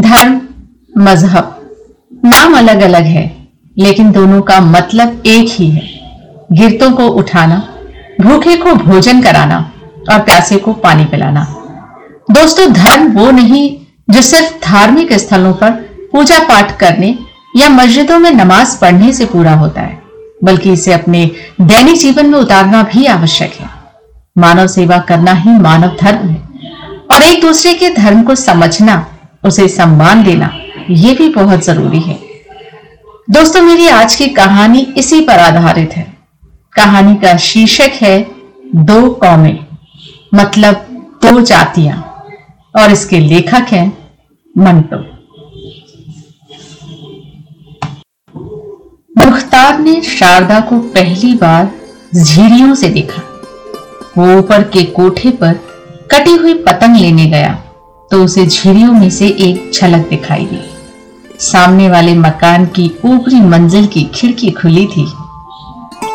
धर्म, 0.00 0.40
मज़हब, 0.98 1.56
नाम 2.24 2.56
अलग 2.58 2.80
अलग 2.82 3.04
है, 3.04 3.24
लेकिन 3.76 4.10
दोनों 4.12 4.40
का 4.42 4.60
मतलब 4.60 5.22
एक 5.26 5.48
ही 5.50 5.70
है। 5.70 5.88
गिरतों 6.52 6.90
को 6.90 7.06
उठाना, 7.08 7.56
भूखे 8.20 8.56
को 8.56 8.74
भोजन 8.76 9.20
कराना 9.22 9.58
और 10.10 10.18
प्यासे 10.18 10.56
को 10.56 10.72
पानी 10.72 11.04
पिलाना। 11.04 11.46
दोस्तों, 12.30 12.72
धर्म 12.72 13.12
वो 13.12 13.30
नहीं 13.30 13.68
जो 14.08 14.22
सिर्फ़ 14.22 14.54
धार्मिक 14.64 15.12
स्थलों 15.12 15.52
पर 15.52 15.70
पूजा 16.12 16.38
पाठ 16.38 16.76
करने 16.78 17.16
या 17.56 17.68
मस्जिदों 17.68 18.18
में 18.18 18.30
नमाज़ 18.30 18.78
पढ़ने 18.80 19.12
से 19.12 19.26
पूरा 19.26 19.54
होता 19.54 19.80
है, 19.80 19.98
बल्कि 20.44 20.72
इसे 20.72 20.92
अपने 20.92 21.30
दैनिक 21.60 21.98
जीवन 21.98 22.26
में 22.26 22.38
उतारना 22.38 22.82
भी 22.82 23.06
आवश्यक 23.06 23.52
है। 23.52 23.68
मानव 24.38 24.66
सेवा 24.66 24.98
करना 24.98 25.32
ही 25.34 25.58
मानव 25.58 25.96
धर्म 26.00 26.28
है 26.28 26.42
और 27.12 27.22
एक 27.22 27.40
दूसरे 27.42 27.72
के 27.74 27.90
धर्म 27.90 28.22
को 28.22 28.34
समझना 28.34 29.04
उसे 29.44 29.68
सम्मान 29.68 30.24
देना 30.24 30.50
यह 30.90 31.14
भी 31.14 31.28
बहुत 31.28 31.64
ज़रूरी 31.64 32.00
है। 32.00 32.18
दोस्तों, 33.30 33.62
मेरी 33.62 33.88
आज 33.88 34.14
की 34.14 34.26
कहानी 34.26 34.80
इसी 34.96 35.20
पर 35.20 35.38
आधारित 35.38 35.92
है। 35.92 36.16
कहानी 36.72 37.14
का 37.14 37.36
शीर्षक 37.36 37.92
है, 37.92 38.26
दो 38.76 39.10
कौमें 39.10 39.66
मतलब 40.34 40.74
दो 41.22 41.40
जातियाँ, 41.40 41.96
और 42.74 42.90
इसके 42.90 43.18
लेखक 43.18 43.66
हैं 43.70 43.86
मंटो। 44.58 44.98
मुख्तार 49.26 49.78
ने 49.78 50.00
शारदा 50.02 50.60
को 50.60 50.78
पहली 50.78 51.34
बार 51.34 51.70
झीरियों 52.16 52.74
से 52.74 52.88
देखा। 52.88 53.22
वो 54.18 54.38
ऊपर 54.38 54.62
के 54.62 54.84
कोठे 54.84 55.30
पर 55.30 55.52
कटी 56.10 56.34
हुई 56.36 56.54
पतंग 56.54 56.96
लेने 56.96 57.26
गया। 57.26 57.62
तो 58.10 58.24
उसे 58.24 58.46
झीरियों 58.46 58.92
में 58.92 59.10
से 59.10 59.28
एक 59.28 59.72
झलक 59.74 60.08
दिखाई 60.08 60.46
दी। 60.46 60.60
सामने 61.38 61.88
वाले 61.88 62.14
मकान 62.14 62.66
की 62.66 62.90
ऊपरी 63.04 63.40
मंजिल 63.40 63.86
की 63.86 64.04
खिड़की 64.04 64.50
खुली 64.50 64.86
थी। 64.86 65.02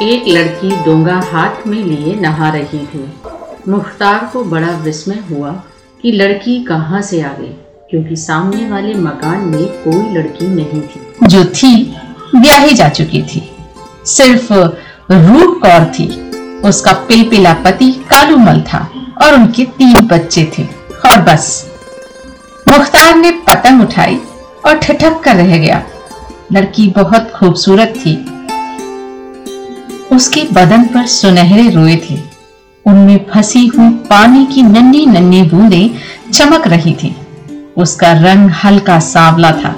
एक 0.02 0.24
लड़की 0.28 0.70
डोंगा 0.70 1.22
हाथ 1.34 1.68
में 1.68 1.84
लिए 1.84 2.16
नहा 2.16 2.50
रही 2.50 2.80
थी। 2.80 3.14
मुख्तार 3.70 4.30
को 4.34 4.44
बड़ा 4.44 4.68
विस्मय 4.68 5.24
हुआ 5.32 5.52
कि 6.02 6.12
लड़की 6.12 6.64
कहाँ 6.64 7.02
से 7.02 7.22
आ 7.22 7.28
गई 7.28 7.54
क्योंकि 7.90 8.16
सामने 8.16 8.70
वाले 8.70 8.94
मकान 8.94 9.40
में 9.40 9.66
कोई 9.66 10.14
लड़की 10.14 10.48
नहीं 10.48 10.82
थी। 10.82 11.28
जो 11.28 11.46
थी 11.46 11.96
ब्याही 12.36 12.74
जा 12.74 12.90
चुकी 12.90 13.22
थी। 13.22 13.52
सिर्फ़ 14.06 14.54
रूप 15.12 15.60
कौर 15.64 15.86
थी। 15.86 16.32
उसका 16.68 16.94
पिलपिला 16.94 17.54
पति 17.54 17.92
कालूमल 17.92 18.62
था 18.62 18.90
और 19.22 19.34
उनके 19.34 19.64
तीन 19.64 20.08
बच्चे 20.08 20.52
थे। 20.58 20.64
और 21.06 21.22
बस। 21.22 21.75
मुख्तार 22.68 23.16
ने 23.16 23.32
पतंग 23.32 23.82
उठाई 23.82 24.20
और 24.66 24.78
ठिठक 24.78 25.20
कर 25.20 25.36
रह 25.36 25.58
गया। 25.58 25.84
लड़की 26.52 26.88
बहुत 26.88 27.32
खूबसूरत 27.32 27.94
थी। 27.98 28.16
उसके 30.16 30.42
बदन 30.54 30.84
पर 30.84 31.06
सुनहरे 31.06 31.70
रोए 31.70 31.96
थे। 32.10 32.18
उनमें 32.86 33.26
फंसी 33.34 33.66
हुई 33.68 33.90
पानी 33.90 34.46
की 34.46 34.62
नन्ही 34.62 35.06
नन्ही 35.06 35.42
बूंदें 35.44 35.90
चमक 36.32 36.68
रही 36.68 36.94
थी। 36.94 37.16
उसका 37.78 38.12
रंग 38.12 38.50
हल्का 38.64 39.00
सांवला 39.00 39.52
था। 39.52 39.76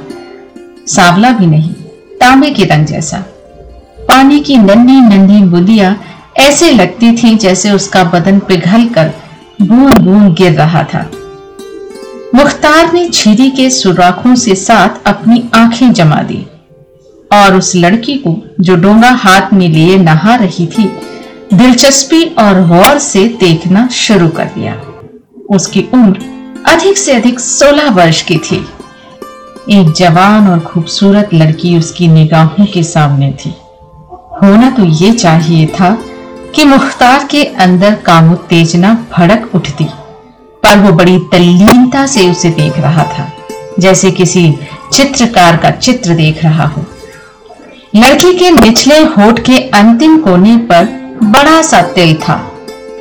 सांवला 0.88 1.32
भी 1.32 1.46
नहीं, 1.46 1.74
तांबे 2.20 2.50
के 2.50 2.64
रंग 2.64 2.86
जैसा। 2.86 3.18
पानी 4.08 4.40
की 4.40 4.58
नन्ही 4.58 5.00
नन्ही 5.02 5.44
बूंदियाँ 5.44 5.96
ऐसे 6.38 6.72
लगती 6.72 7.16
थी 7.18 7.36
जैसे 7.36 7.72
उसका 7.72 8.04
बदन 8.04 8.40
पिघल 8.40 8.88
कर 8.88 9.14
बूंद 9.62 9.98
बूंद 9.98 10.34
गिर 10.34 10.52
रहा 10.52 10.84
था। 10.84 11.10
मुख्तार 12.36 12.94
ने 12.94 13.10
छीरी 13.10 13.50
के 13.50 13.70
सुराखों 13.70 14.36
से 14.36 14.56
साथ 14.56 14.90
अपनी 15.06 15.44
आँखें 15.54 15.94
जमा 15.94 16.16
दी 16.16 16.46
और 17.34 17.56
उस 17.56 17.76
लड़की 17.76 18.14
को 18.18 18.36
जो 18.60 18.76
डोंगा 18.76 19.10
हाथ 19.10 19.54
में 19.54 19.70
लिए 19.70 19.98
नहा 19.98 20.36
रही 20.36 20.68
थी, 20.68 20.86
दिलचस्पी 21.54 22.24
और 22.26 22.68
गौर 22.68 22.98
से 22.98 23.28
देखना 23.40 23.88
शुरू 23.88 24.28
कर 24.28 24.46
दिया। 24.46 24.82
उसकी 25.56 25.86
उम्र 25.94 26.64
अधिक 26.68 26.98
से 26.98 27.12
अधिक 27.12 27.40
16 27.40 27.90
वर्ष 27.90 28.22
की 28.22 28.38
थी। 28.38 28.66
एक 29.70 29.92
जवान 29.92 30.48
और 30.48 30.60
खूबसूरत 30.60 31.30
लड़की 31.34 31.78
उसकी 31.78 32.08
निगाहों 32.08 32.66
के 32.66 32.84
सामने 32.84 33.32
थी। 33.32 33.50
होना 34.44 34.70
तो 34.70 34.86
ये 34.86 35.12
चाहिए 35.12 35.66
था 35.68 35.98
कि 36.56 36.66
मुख्तार 36.66 37.28
के 37.32 37.44
अंदर 37.44 37.96
कामोत्तेजना 37.96 39.06
भड़क 39.18 39.50
उठती। 39.56 39.88
पर 40.64 40.80
वो 40.80 40.92
बड़ी 40.92 41.18
तल्लीनता 41.32 42.06
से 42.08 42.30
उसे 42.32 42.50
देख 42.52 42.78
रहा 42.80 43.04
था, 43.10 43.28
जैसे 43.80 44.12
किसी 44.12 44.52
चित्रकार 44.94 45.58
का 45.58 45.72
चित्र 45.72 46.14
देख 46.16 46.44
रहा 46.44 46.66
हो। 46.68 46.86
लड़की 47.96 48.34
के 48.38 48.50
निचले 48.52 49.00
होठ 49.08 49.40
के 49.40 49.58
अंतिम 49.72 50.18
कोने 50.22 50.56
पर 50.72 50.86
बड़ा 51.24 51.62
सा 51.62 51.82
तिल 51.94 52.16
था, 52.18 52.36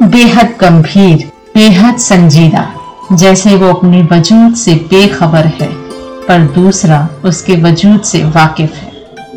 बेहद 0.02 0.54
गंभीर, 0.60 1.30
बेहद 1.54 1.98
संजीदा, 1.98 2.68
जैसे 3.12 3.54
वो 3.56 3.72
अपने 3.72 4.02
वजूद 4.12 4.54
से 4.54 4.74
बेखबर 4.90 5.46
है, 5.60 5.68
पर 6.28 6.46
दूसरा 6.54 7.08
उसके 7.24 7.56
वजूद 7.62 8.00
से 8.02 8.22
वाकिफ 8.26 8.74
है। 8.74 8.92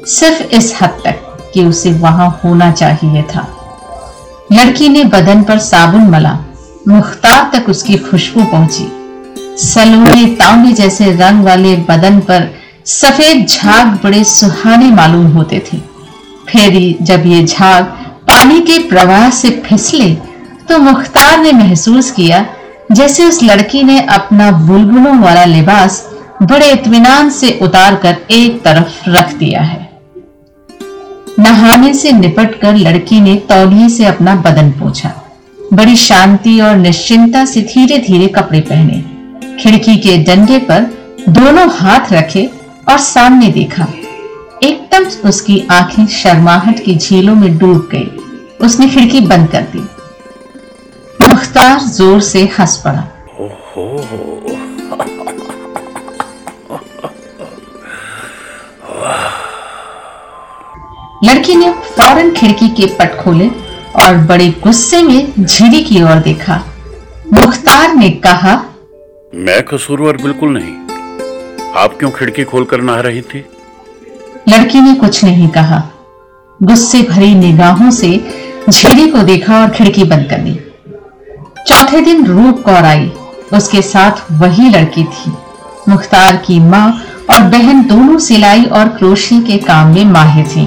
सिर्फ़ 0.08 0.44
इस 0.56 0.74
हद 0.82 1.02
तक 1.06 1.26
कि 1.54 1.66
उसे 1.66 1.92
वहाँ 1.94 2.30
होना 2.44 2.72
चाहिए 2.72 3.22
था। 3.24 3.48
लड़की 4.52 4.88
ने 4.90 5.04
बदन 5.06 5.44
पर 5.44 5.60
साबुन 5.60 6.02
मला 6.02 6.38
मुख्तार 6.90 7.50
तक 7.54 7.70
उसकी 7.70 7.98
खुशबू 8.00 8.44
पहुँची। 8.44 8.88
सलोने 9.64 10.26
तांबे 10.36 10.72
जैसे 10.74 11.12
रंग 11.16 11.44
वाले 11.46 11.76
बदन 11.90 12.20
पर 12.20 12.48
सफ़ेद 12.88 13.46
झाग 13.48 14.00
बड़े 14.04 14.24
सुहाने 14.26 14.90
मालूम 14.92 15.26
होते 15.28 15.60
थे। 15.68 15.78
फिर 16.48 16.78
जब 17.02 17.26
ये 17.26 17.44
झाग 17.46 17.84
पानी 18.28 18.60
के 18.62 18.78
प्रवाह 18.90 19.30
से 19.32 19.50
फिसले 19.66 20.14
तो 20.70 20.78
मुख्तार 20.80 21.38
ने 21.40 21.52
महसूस 21.54 22.12
किया, 22.12 22.46
जैसे 22.92 23.26
उस 23.26 23.42
लड़की 23.44 23.84
ने 23.84 24.00
अपना 24.10 24.50
बुलबुलों 24.52 25.18
वाला 25.20 25.46
लिबास 25.46 26.04
बड़े 26.44 26.72
इतमान 26.72 27.30
से 27.30 27.58
उतार 27.62 27.96
कर 27.96 28.18
एक 28.32 28.62
तरफ़ 28.64 29.10
रख 29.10 29.34
दिया 29.36 29.62
है। 29.62 29.88
नहाने 31.40 31.94
से 31.94 32.12
निपट 32.12 32.60
कर 32.62 32.76
लड़की 32.78 33.20
ने 33.22 33.36
तौलिए 33.50 33.90
से 33.90 34.06
अपना 34.06 34.36
बदन 34.38 34.72
पोछा। 34.72 35.12
बड़ी 35.74 35.96
शांति 35.96 36.60
और 36.62 36.76
निश्चिंता 36.76 37.44
से 37.46 37.62
धीरे 37.62 37.98
धीरे 37.98 38.28
कपड़े 38.28 38.60
पहने। 38.62 39.58
खिड़की 39.58 39.96
के 39.98 40.18
डंडे 40.24 40.58
पर 40.70 40.82
दोनों 41.30 41.68
हाथ 41.72 42.14
रखे 42.14 42.46
और 42.90 42.98
सामने 42.98 43.48
देखा। 43.50 43.88
एकदम 44.64 45.06
उसकी 45.30 45.60
आँखें 45.72 46.06
शर्माहट 46.08 46.84
की 46.86 46.96
झीलों 46.96 47.36
में 47.36 47.58
डूब 47.58 47.90
गई। 47.92 48.66
उसने 48.66 48.90
खिड़की 48.90 49.22
बंद 49.22 49.50
कर 49.50 49.62
दी। 49.74 49.86
मुख्तार 51.28 51.80
ज़ोर 51.80 52.22
से 52.22 52.46
हंस 52.60 52.82
पड़ा। 52.86 53.08
लड़की 61.24 61.56
ने 61.56 61.72
फ़ौरन 61.96 62.32
खिड़की 62.32 62.68
के 62.70 62.86
पट 62.96 63.16
खोले 63.16 63.50
और 64.02 64.18
बड़े 64.28 64.48
गुस्से 64.64 65.02
में 65.04 65.46
झीरी 65.46 65.82
की 65.84 66.02
ओर 66.04 66.20
देखा। 66.22 66.56
मुख्तार 67.34 67.94
ने 67.96 68.10
कहा 68.26 68.54
मैं 69.34 69.62
कसूरवार 69.64 70.18
बिल्कुल 70.18 70.54
नहीं। 70.54 70.74
आप 71.78 71.98
क्यों 72.00 72.12
खिड़की 72.12 72.44
खोलकर 72.44 72.82
नहा 72.82 73.00
रही 73.02 73.22
थी? 73.22 73.44
लड़की 74.50 74.82
ने 74.82 74.94
कुछ 74.96 75.24
नहीं 75.24 75.48
कहा। 75.50 75.82
गुस्से 76.60 77.02
भरी 77.02 77.34
निगाहों 77.36 77.90
से 77.92 78.10
झीली 78.70 79.08
को 79.08 79.22
देखा 79.24 79.62
और 79.62 79.70
खिड़की 79.70 80.04
बंद 80.04 80.30
कर 80.30 80.38
दी। 80.38 80.54
चौथे 81.68 82.02
दिन 82.02 82.26
रूप 82.26 82.62
कौर 82.66 82.84
आई। 82.86 83.12
उसके 83.54 83.82
साथ 83.82 84.32
वही 84.42 84.70
लड़की 84.70 85.04
थी। 85.06 85.32
मुख्तार 85.90 86.36
की 86.38 86.60
माँ 86.62 86.88
और 87.30 87.42
बहन 87.50 87.86
दोनों 87.88 88.18
सिलाई 88.20 88.66
और 88.66 88.88
क्रोशी 88.90 89.40
के 89.44 89.58
काम 89.64 89.94
में 89.96 90.06
माहिर 90.08 90.48
थी। 90.48 90.66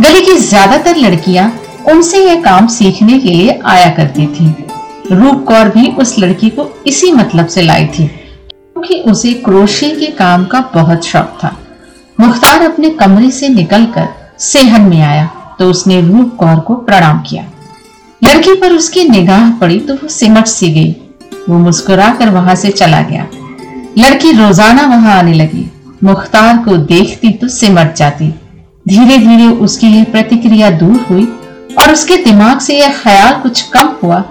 गली 0.00 0.20
की 0.20 0.36
ज़्यादातर 0.38 0.96
लड़कियाँ 0.96 1.50
उनसे 1.86 2.18
यह 2.20 2.42
काम 2.42 2.66
सीखने 2.68 3.18
के 3.18 3.28
लिए 3.28 3.58
आया 3.66 3.88
करती 3.96 4.26
थी। 4.28 4.46
रूप 5.10 5.44
कौर 5.44 5.68
भी 5.68 5.86
उस 5.92 6.18
लड़की 6.18 6.48
को 6.50 6.68
इसी 6.86 7.12
मतलब 7.12 7.46
से 7.46 7.62
लाई 7.62 7.86
थी, 7.88 8.06
क्योंकि 8.06 9.00
उसे 9.10 9.32
क्रोशे 9.44 9.90
के 9.90 10.06
काम 10.14 10.44
का 10.46 10.60
बहुत 10.74 11.04
शौक 11.04 11.38
था। 11.42 11.56
मुख्तार 12.18 12.62
अपने 12.62 12.90
कमरे 12.92 13.30
से 13.30 13.48
निकलकर 13.50 14.08
सेहन 14.40 14.82
में 14.82 15.00
आया 15.02 15.26
तो 15.58 15.68
उसने 15.70 16.00
रूप 16.02 16.34
कौर 16.36 16.60
को 16.60 16.74
प्रणाम 16.76 17.20
किया। 17.22 17.44
लड़की 18.22 18.54
पर 18.60 18.72
उसकी 18.72 19.08
निगाह 19.08 19.50
पड़ी 19.58 19.78
तो 19.80 19.94
वो 19.94 20.08
सिमट 20.10 20.46
सी 20.48 20.70
गई। 20.72 20.90
वो 21.48 21.58
मुस्कुरा 21.58 22.08
कर 22.14 22.30
वहाँ 22.30 22.54
से 22.56 22.70
चला 22.72 23.00
गया। 23.02 23.26
लड़की 23.98 24.32
रोज़ाना 24.34 24.86
वहाँ 24.86 25.14
आने 25.14 25.32
लगी। 25.34 25.70
मुख्तार 26.04 26.56
को 26.64 26.76
देखती 26.86 27.30
तो 27.32 27.48
सिमट 27.50 27.94
जाती। 27.96 28.28
धीरे 28.86 29.18
धीरे 29.18 29.46
उसकी 29.58 29.86
यह 29.88 30.04
प्रतिक्रिया 30.12 30.70
दूर 30.72 31.06
हुई 31.10 31.24
और 31.78 31.92
उसके 31.92 32.16
दिमाग 32.16 32.58
से 32.60 32.78
यह 32.78 32.92
ख्याल 32.92 33.34
कुछ 33.34 33.62
कम 33.62 33.94
हुआ 34.02 34.24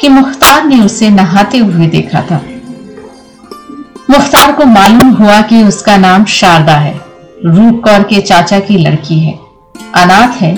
कि 0.00 0.08
मुख्तार 0.08 0.64
ने 0.64 0.80
उसे 0.80 1.10
नहाते 1.10 1.58
हुए 1.58 1.86
देखा 1.86 2.20
था। 2.20 2.44
मुख्तार 4.10 4.52
को 4.52 4.64
मालूम 4.64 5.10
हुआ 5.10 5.40
कि 5.40 5.62
उसका 5.62 5.96
नाम 5.96 6.24
शारदा 6.24 6.74
है, 6.74 7.00
रूप 7.46 7.82
कौर 7.84 8.02
के 8.02 8.20
चाचा 8.20 8.58
की 8.58 8.78
लड़की 8.78 9.18
है। 9.18 9.38
अनाथ 9.94 10.42
है। 10.42 10.52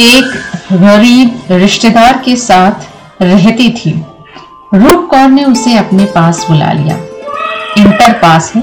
एक 0.00 0.42
गरीब 0.72 1.40
रिश्तेदार 1.50 2.22
के 2.24 2.36
साथ 2.36 2.72
रहती 3.22 3.70
थी। 3.70 4.04
रूप 4.74 5.08
कौर 5.10 5.28
ने 5.28 5.44
उसे 5.44 5.76
अपने 5.76 6.04
पास 6.04 6.46
बुला 6.50 6.72
लिया। 6.72 6.96
इंटर 7.78 8.12
पास 8.12 8.52
है। 8.54 8.62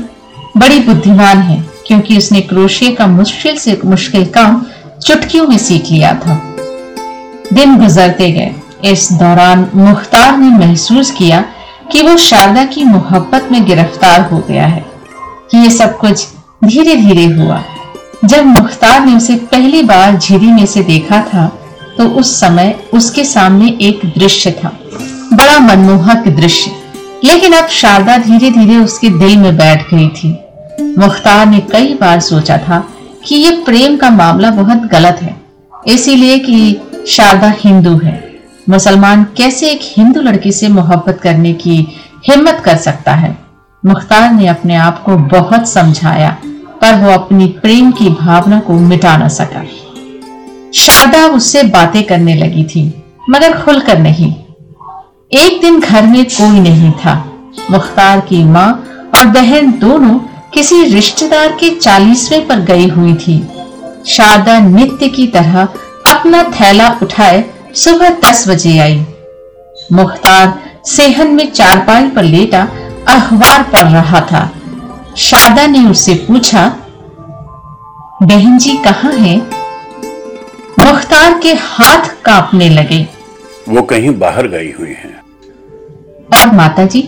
बड़ी 0.57 0.79
बुद्धिमान 0.79 1.37
है, 1.37 1.65
क्योंकि 1.87 2.17
उसने 2.17 2.41
क्रोशिया 2.41 2.91
का 2.91 3.07
मुश्किल 3.07 3.57
से 3.57 3.79
मुश्किल 3.85 4.25
काम 4.25 4.65
चुटकियों 5.05 5.47
में 5.47 5.57
सीख 5.57 5.91
लिया 5.91 6.13
था। 6.15 6.33
दिन 7.53 7.77
गुजरते 7.77 8.31
गए। 8.31 8.51
इस 8.83 9.11
दौरान 9.11 9.67
मुख्तार 9.75 10.37
ने 10.37 10.49
महसूस 10.57 11.11
किया 11.11 11.43
कि 11.91 12.01
वो 12.01 12.15
शारदा 12.17 12.65
की 12.65 12.83
मोहब्बत 12.83 13.47
में 13.51 13.63
गिरफ़्तार 13.65 14.21
हो 14.21 14.39
गया 14.49 14.65
है। 14.65 14.85
ये 15.55 15.69
सब 15.69 15.97
कुछ 15.97 16.27
धीरे 16.65 16.95
धीरे 16.95 17.25
हुआ। 17.25 17.63
जब 18.25 18.45
मुख्तार 18.45 19.05
ने 19.05 19.15
उसे 19.15 19.35
पहली 19.51 19.81
बार 19.83 20.17
झीरी 20.17 20.51
में 20.51 20.65
से 20.65 20.83
देखा 20.83 21.21
था 21.23 21.47
तो 21.97 22.07
उस 22.09 22.39
समय 22.39 22.75
उसके 22.93 23.23
सामने 23.23 23.77
एक 23.81 24.05
दृश्य 24.17 24.51
था। 24.51 24.77
बड़ा 25.33 25.59
मनमोहक 25.59 26.27
दृश्य। 26.27 26.71
लेकिन 27.23 27.53
अब 27.53 27.67
शारदा 27.69 28.17
धीरे 28.17 28.49
धीरे 28.49 28.77
उसके 28.77 29.09
दिल 29.09 29.37
में 29.37 29.57
बैठ 29.57 29.93
गई 29.93 30.07
थी। 30.09 30.37
मुख्तार 30.97 31.45
ने 31.45 31.59
कई 31.71 31.93
बार 32.01 32.19
सोचा 32.19 32.57
था 32.57 32.87
कि 33.25 33.35
ये 33.35 33.51
प्रेम 33.65 33.95
का 33.97 34.09
मामला 34.09 34.49
बहुत 34.51 34.85
गलत 34.87 35.19
है, 35.21 35.35
इसीलिए 35.87 36.37
कि 36.39 36.81
शारदा 37.07 37.53
हिंदू 37.59 37.97
है। 37.97 38.19
मुसलमान 38.69 39.23
कैसे 39.37 39.69
एक 39.69 39.79
हिंदू 39.83 40.21
लड़की 40.21 40.51
से 40.51 40.67
मोहब्बत 40.67 41.19
करने 41.21 41.53
की 41.53 41.77
हिम्मत 42.27 42.61
कर 42.65 42.77
सकता 42.77 43.13
है? 43.13 43.37
मुख्तार 43.83 44.31
ने 44.31 44.47
अपने 44.47 44.75
आप 44.75 45.01
को 45.03 45.17
बहुत 45.17 45.69
समझाया, 45.69 46.37
पर 46.81 46.95
वो 46.95 47.11
अपनी 47.11 47.47
प्रेम 47.61 47.91
की 47.91 48.09
भावना 48.09 48.59
को 48.59 48.73
मिटा 48.73 49.15
ना 49.17 49.27
सका। 49.27 49.63
शारदा 50.73 51.25
उससे 51.27 51.63
बातें 51.63 52.03
करने 52.03 52.35
लगी 52.35 52.63
थी, 52.63 52.83
मगर 53.29 53.57
खुलकर 53.61 53.99
नहीं। 53.99 54.33
एक 55.31 55.61
दिन 55.61 55.79
घर 55.79 56.07
में 56.07 56.23
कोई 56.25 56.59
नहीं 56.59 56.91
था। 56.91 57.13
मुख्तार 57.71 58.19
की 58.19 58.43
माँ 58.43 58.69
और 59.15 59.25
बहन 59.25 59.71
दोनों 59.71 60.19
किसी 60.53 60.83
रिश्तेदार 60.83 61.51
के 61.51 61.69
चालीसवें 61.75 62.47
पर 62.47 62.59
गई 62.59 62.87
हुई 62.87 63.13
थी। 63.15 63.47
शारदा 64.07 64.59
नित्य 64.59 65.07
की 65.07 65.27
तरह 65.27 65.63
अपना 66.07 66.43
थैला 66.43 66.89
उठाए 67.03 67.43
सुबह 67.75 68.09
दस 68.25 68.47
बजे 68.49 68.77
आई। 68.79 69.05
मुख्तार 69.91 70.59
सेहन 70.85 71.27
में 71.27 71.51
चारपाई 71.51 72.07
पर 72.07 72.23
लेटा 72.23 72.61
अखबार 73.07 73.63
पढ़ 73.63 73.87
रहा 73.87 74.19
था। 74.21 74.51
शारदा 75.17 75.65
ने 75.67 75.85
उससे 75.89 76.13
पूछा 76.27 76.67
बहन 78.23 78.57
जी 78.57 78.77
कहाँ 78.77 79.11
है? 79.11 79.37
मुख्तार 80.79 81.39
के 81.39 81.53
हाथ 81.53 82.09
कांपने 82.25 82.69
लगे। 82.69 83.05
वो 83.69 83.81
कहीं 83.81 84.17
बाहर 84.19 84.47
गई 84.47 84.71
हुई 84.71 84.89
हैं। 84.89 85.19
और 86.33 86.55
माता 86.55 86.85
जी 86.85 87.01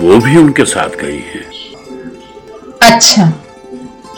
वो 0.00 0.16
भी 0.18 0.36
उनके 0.36 0.64
साथ 0.64 0.96
गई 1.00 1.20
है। 1.26 1.47
अच्छा। 2.88 3.26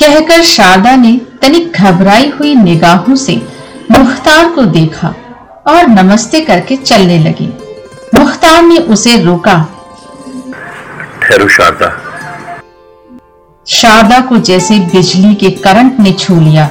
कहकर 0.00 0.42
शारदा 0.42 0.96
ने 0.96 1.20
तनिक 1.42 1.72
घबराई 1.72 2.28
हुई 2.30 2.54
निगाहों 2.54 3.16
से 3.16 3.34
मुख्तार 3.90 4.48
को 4.48 4.62
देखा 4.62 5.08
और 5.66 5.86
नमस्ते 5.88 6.40
करके 6.40 6.76
चलने 6.76 7.18
लगी। 7.18 7.48
मुख्तार 8.14 8.62
ने 8.62 8.76
उसे 8.76 9.16
रोका। 9.22 9.56
ठहरो 11.22 11.48
शारदा। 11.48 11.90
शारदा 13.66 14.20
को 14.20 14.38
जैसे 14.38 14.78
बिजली 14.78 15.34
के 15.34 15.50
करंट 15.50 16.00
ने 16.00 16.12
छू 16.12 16.40
लिया 16.40 16.70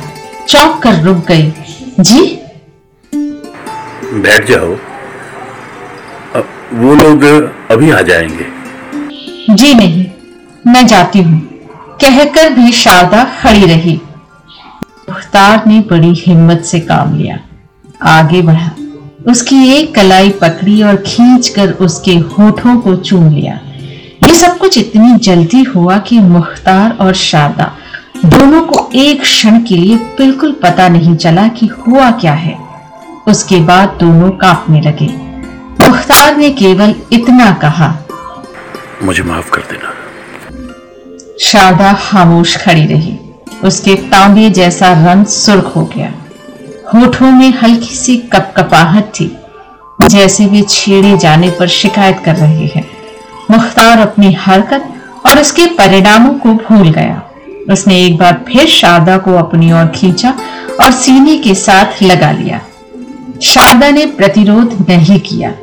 चौंक 0.49 0.81
कर 0.83 1.01
रुक 1.01 1.25
गई। 1.27 1.53
जी? 1.99 2.21
बैठ 4.23 4.47
जाओ। 4.47 4.75
वो 6.73 6.95
लोग 6.95 7.23
अभी 7.71 7.91
आ 7.91 8.01
जाएँगे। 8.01 8.45
जी 9.53 9.73
नहीं 9.73 10.05
मैं 10.67 10.85
जाती 10.87 11.21
हूँ। 11.21 11.48
कहकर 12.01 12.49
भी 12.49 12.71
शारदा 12.71 13.23
खड़ी 13.23 13.65
रही। 13.65 14.01
मुख्तार 15.09 15.63
ने 15.67 15.79
बड़ी 15.79 16.13
हिम्मत 16.13 16.61
से 16.61 16.79
काम 16.79 17.17
लिया। 17.17 17.39
आगे 18.03 18.41
बढ़ा। 18.41 18.71
उसकी 19.27 19.73
एक 19.73 19.95
कलाई 19.95 20.29
पकड़ी 20.29 20.83
और 20.83 20.95
खींचकर 20.95 21.71
उसके 21.71 22.11
होठों 22.11 22.77
को 22.77 22.95
चूम 22.95 23.29
लिया। 23.29 23.59
ये 24.27 24.35
सब 24.35 24.57
कुछ 24.57 24.77
इतनी 24.77 25.17
जल्दी 25.17 25.63
हुआ 25.63 25.97
कि 25.97 26.19
मुख्तार 26.19 26.97
और 27.01 27.13
शारदा 27.13 27.75
दोनों 28.25 28.61
को 28.61 28.89
एक 28.95 29.21
क्षण 29.21 29.63
के 29.63 29.75
लिए 29.75 29.95
बिल्कुल 29.95 30.51
पता 30.51 30.89
नहीं 30.89 31.15
चला 31.15 31.47
कि 31.47 31.65
हुआ 31.65 32.11
क्या 32.11 32.33
है। 32.33 32.57
उसके 33.27 33.59
बाद 33.59 33.97
दोनों 33.99 34.31
कांपने 34.31 34.81
लगे। 34.81 35.07
मुख्तार 35.89 36.37
ने 36.37 36.49
केवल 36.49 36.95
इतना 37.11 37.51
कहा। 37.51 37.95
मुझे 39.03 39.23
माफ़ 39.23 39.49
कर 39.49 39.61
देना। 39.61 40.08
शारदा 41.41 41.93
खामोश 41.93 42.55
खड़ी 42.57 42.85
रही। 42.85 43.17
उसके 43.63 43.95
तांबे 43.95 44.49
जैसा 44.49 44.91
रंग 45.05 45.25
सुर्ख 45.25 45.71
हो 45.75 45.83
गया। 45.85 46.13
होठों 46.93 47.31
में 47.31 47.53
हल्की 47.53 47.95
सी 47.95 48.17
कपकपाहट 48.17 49.03
थी, 49.03 49.37
जैसे 50.01 50.45
वे 50.45 50.61
छेड़े 50.61 51.17
जाने 51.17 51.49
पर 51.49 51.67
शिकायत 51.67 52.21
कर 52.25 52.35
रहे 52.35 52.65
हैं। 52.65 52.85
मुख्तार 53.51 53.99
अपनी 53.99 54.33
हरकत 54.33 54.93
और 55.25 55.39
उसके 55.39 55.65
परिणामों 55.65 56.33
को 56.33 56.53
भूल 56.53 56.91
गया। 56.91 57.21
उसने 57.71 58.01
एक 58.05 58.17
बार 58.17 58.41
फिर 58.47 58.65
शारदा 58.67 59.17
को 59.17 59.33
अपनी 59.33 59.71
ओर 59.71 59.87
खींचा 59.87 60.33
और 60.81 60.91
सीने 60.91 61.37
के 61.37 61.55
साथ 61.55 62.01
लगा 62.03 62.31
लिया। 62.31 62.61
शारदा 63.41 63.89
ने 63.89 64.05
प्रतिरोध 64.05 64.85
नहीं 64.89 65.19
किया। 65.19 65.53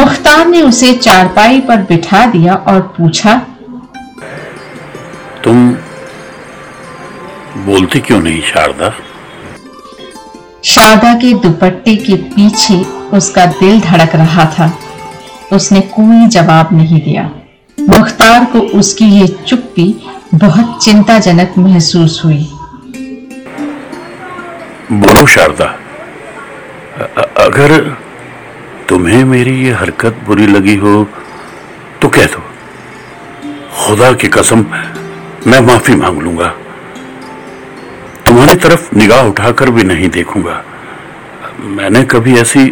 मुख्तार 0.00 0.46
ने 0.46 0.62
उसे 0.62 0.92
चारपाई 0.94 1.60
पर 1.60 1.76
बिठा 1.76 2.26
दिया 2.26 2.54
और 2.54 2.80
पूछा 2.98 3.40
तुम 5.44 5.68
बोलती 7.66 8.00
क्यों 8.00 8.20
नहीं 8.20 8.40
शारदा? 8.42 8.92
शारदा 10.64 11.12
के 11.14 11.32
दुपट्टे 11.34 11.94
के 11.96 12.14
पीछे 12.34 12.76
उसका 13.16 13.44
दिल 13.60 13.80
धड़क 13.80 14.14
रहा 14.14 14.44
था। 14.54 14.70
उसने 15.52 15.80
कोई 15.94 16.26
जवाब 16.28 16.68
नहीं 16.72 17.00
दिया। 17.00 17.30
मुख्तार 17.78 18.44
को 18.44 18.60
उसकी 18.78 19.04
ये 19.10 19.26
चुप्पी 19.46 19.86
बहुत 20.34 20.84
चिंताजनक 20.84 21.54
महसूस 21.58 22.20
हुई। 22.24 22.44
बोलो 24.92 25.26
शारदा 25.26 25.66
अगर 27.38 27.78
तुम्हें 28.88 29.24
मेरी 29.24 29.54
ये 29.64 29.72
हरकत 29.72 30.20
बुरी 30.26 30.46
लगी 30.46 30.76
हो 30.76 30.92
तो 32.02 32.08
कह 32.08 32.26
दो। 32.26 32.42
खुदा 33.78 34.12
की 34.12 34.28
कसम 34.28 34.64
मैं 35.48 35.60
माफ़ी 35.60 35.94
मांग 35.94 36.18
लूँगा। 36.22 36.48
तुम्हारी 38.26 38.54
तरफ़ 38.54 38.94
निगाह 38.96 39.26
उठाकर 39.26 39.70
भी 39.70 39.82
नहीं 39.84 40.08
देखूँगा। 40.08 40.62
मैंने 41.60 42.02
कभी 42.04 42.34
ऐसी 42.38 42.64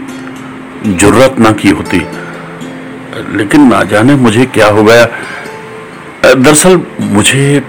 ज़रूरत 0.87 1.39
ना 1.39 1.51
की 1.53 1.71
होती। 1.71 2.01
लेकिन 3.37 3.69
ना 3.69 3.83
जाने 3.85 4.15
मुझे 4.15 4.45
क्या 4.47 4.69
हो 4.69 4.85
गया। 4.85 5.05
दरअसल 6.35 6.81
मुझे 7.01 7.63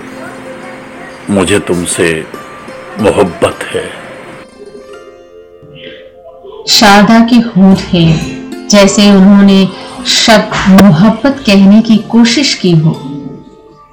मुझे 1.30 1.60
तुमसे 1.60 2.26
मोहब्बत 3.00 3.64
है। 3.64 3.90
शारदा 6.68 7.20
के 7.20 7.36
होठ 7.36 7.78
हिले 7.82 8.68
जैसे 8.68 9.12
उन्होंने 9.12 9.68
शब्द 10.08 10.82
मोहब्बत 10.82 11.44
कहने 11.46 11.82
की 11.82 11.98
कोशिश 11.98 12.54
की 12.54 12.72
हो। 12.72 13.07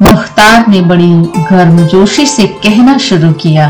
मुख्तार 0.05 0.67
ने 0.69 0.81
बड़ी 0.83 1.13
गर्मजोशी 1.51 2.27
से 2.27 2.47
कहना 2.65 2.97
शुरू 3.01 3.33
किया। 3.43 3.69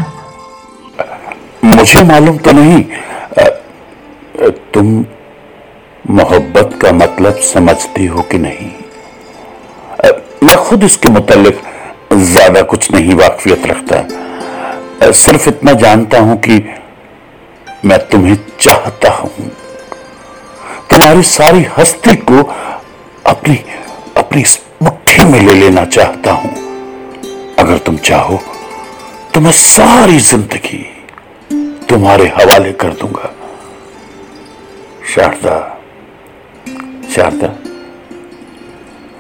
मुझे 1.65 2.03
मालूम 2.05 2.39
तो 2.39 2.53
नहीं 2.53 2.83
तुम 4.75 4.87
मोहब्बत 6.11 6.79
का 6.83 6.93
मतलब 6.93 7.39
समझती 7.45 8.07
हो 8.07 8.23
कि 8.23 8.39
नहीं? 8.39 8.71
मैं 10.45 10.57
खुद 10.59 10.85
इसके 10.85 11.09
मुतालिक 11.09 11.61
ज़्यादा 12.15 12.63
कुछ 12.73 12.91
नहीं 12.93 13.15
वाकफियत 13.15 13.67
रखता। 13.67 15.11
सिर्फ़ 15.15 15.49
इतना 15.49 15.73
जानता 15.81 16.19
हूँ 16.21 16.37
कि 16.39 16.59
मैं 17.85 17.99
तुम्हें 18.09 18.37
चाहता 18.61 19.11
हूँ। 19.13 19.51
तुम्हारी 20.91 21.23
सारी 21.29 21.67
हस्ती 21.79 22.15
को 22.31 22.43
अपनी 23.27 23.59
अपनी 24.17 24.45
में 25.25 25.41
ले 25.41 25.55
लेना 25.55 25.85
चाहता 25.87 26.33
हूँ। 26.33 26.51
अगर 27.59 27.79
तुम 27.79 27.97
चाहो 27.99 28.41
तो 29.35 29.41
मैं 29.41 29.53
सारी 29.53 30.19
ज़िंदगी 30.21 30.85
तुम्हारे 31.89 32.27
हवाले 32.29 32.73
कर 32.73 32.93
दूँगा। 32.93 33.31
शारदा 35.15 35.57
शारदा 37.15 37.49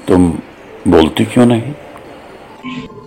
तुम 0.09 0.31
बोलती 0.89 1.25
क्यों 1.25 1.47
नहीं? 1.47 1.73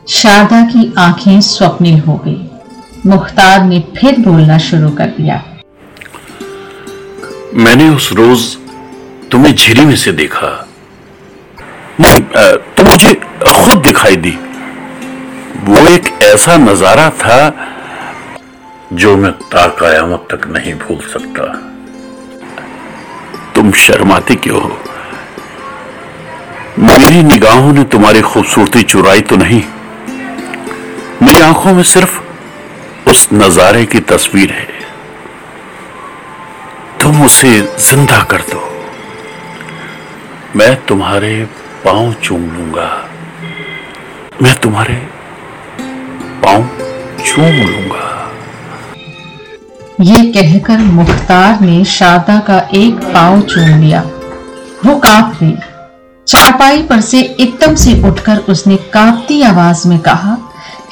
शारदा 0.10 0.62
की 0.66 0.94
आँखें 0.98 1.40
स्वप्निल 1.42 2.00
हो 2.00 2.16
गई। 2.26 3.10
मुख्तार 3.10 3.64
ने 3.64 3.80
फिर 3.98 4.20
बोलना 4.20 4.58
शुरू 4.58 4.90
कर 4.90 5.08
दिया। 5.18 5.44
मैंने 7.56 7.90
उस 7.90 8.12
रोज 8.14 8.56
तुम्हें 9.32 9.54
झिरी 9.56 9.86
में 9.86 9.96
से 9.96 10.12
देखा। 10.14 10.67
नहीं 12.00 12.20
तुम 12.76 12.88
मुझे 12.88 13.14
खुद 13.14 13.82
दिखाई 13.84 14.16
दी। 14.16 14.38
वो 15.66 15.88
एक 15.88 16.08
ऐसा 16.24 16.58
नज़ारा 16.58 17.10
था 17.22 17.40
जो 18.94 19.16
मैं 19.18 19.32
ताकयामत 19.54 20.28
तक 20.32 20.48
नहीं 20.48 20.74
भूल 20.76 21.00
सकता। 21.14 21.46
तुम 23.56 23.72
शर्माती 23.78 24.36
क्यों 24.36 24.62
हो? 24.62 24.78
मेरी 26.80 27.24
निगाहों 27.24 27.74
ने 27.74 27.84
तुम्हारी 27.92 28.22
खूबसूरती 28.22 28.84
चुराई 28.84 29.22
तो 29.22 29.36
नहीं। 29.36 29.64
मेरी 31.22 31.42
आँखों 31.42 31.74
में 31.74 31.84
सिर्फ़ 31.86 32.20
उस 33.10 33.28
नजारे 33.34 33.86
की 33.86 34.00
तस्वीर 34.10 34.52
है। 34.52 34.68
तुम 37.02 37.26
उसे 37.26 37.60
ज़िंदा 37.82 38.24
कर 38.24 38.42
दो। 38.52 38.62
मैं 40.56 40.76
तुम्हारे 40.86 41.48
पाँव 41.88 42.14
चूम 42.14 42.42
लूँगा। 42.42 43.10
मैं 44.42 44.54
तुम्हारे 44.60 44.94
पाँव 46.44 46.64
चूम 47.26 47.56
लूँगा। 47.68 48.32
ये 50.02 50.24
कहकर 50.32 50.78
मुख्तार 50.78 51.60
ने 51.62 51.86
शारदा 51.86 52.40
का 52.40 52.58
एक 52.74 52.96
पाँव 53.14 53.42
चूम 53.42 53.82
लिया। 53.82 54.02
वो 54.86 54.96
काँप 54.96 55.38
गई। 55.44 55.56
चारपाई 56.28 56.84
पर 56.84 57.02
से 57.02 57.22
एकदम 57.40 57.76
से 57.76 58.02
उठकर 58.04 58.38
उसने 58.38 58.76
कांपती 58.76 59.42
आवाज़ 59.42 59.88
में 59.88 60.00
कहा 60.00 60.38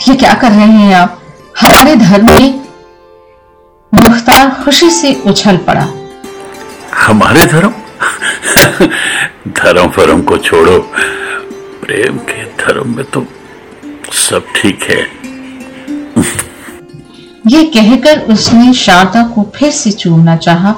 ये 0.10 0.16
क्या 0.16 0.34
कर 0.34 0.52
रहे 0.52 0.68
हैं 0.68 0.96
आप? 0.96 1.22
हमारे 1.62 1.96
धर्म 1.96 2.25
में 2.25 2.62
मुख्तार 3.94 4.50
खुशी 4.64 4.90
से 4.90 5.22
उछल 5.25 5.58
पड़ा। 5.58 5.88
हमारे 7.06 7.46
धर्म? 7.46 7.74
धर्म 9.48 9.90
फरम 9.90 10.22
को 10.22 10.38
छोड़ो। 10.38 10.78
प्रेम 11.82 12.18
के 12.20 12.44
धर्म 12.58 12.96
में 12.96 13.04
तो 13.06 13.25
सब 14.12 14.46
ठीक 14.56 14.84
है। 14.84 15.02
ये 17.48 17.64
कहकर 17.66 18.20
उसने 18.34 18.74
शारदा 18.74 19.24
को 19.28 19.44
फिर 19.56 19.72
से 19.72 19.92
चूमना 19.92 20.36
चाहा। 20.38 20.72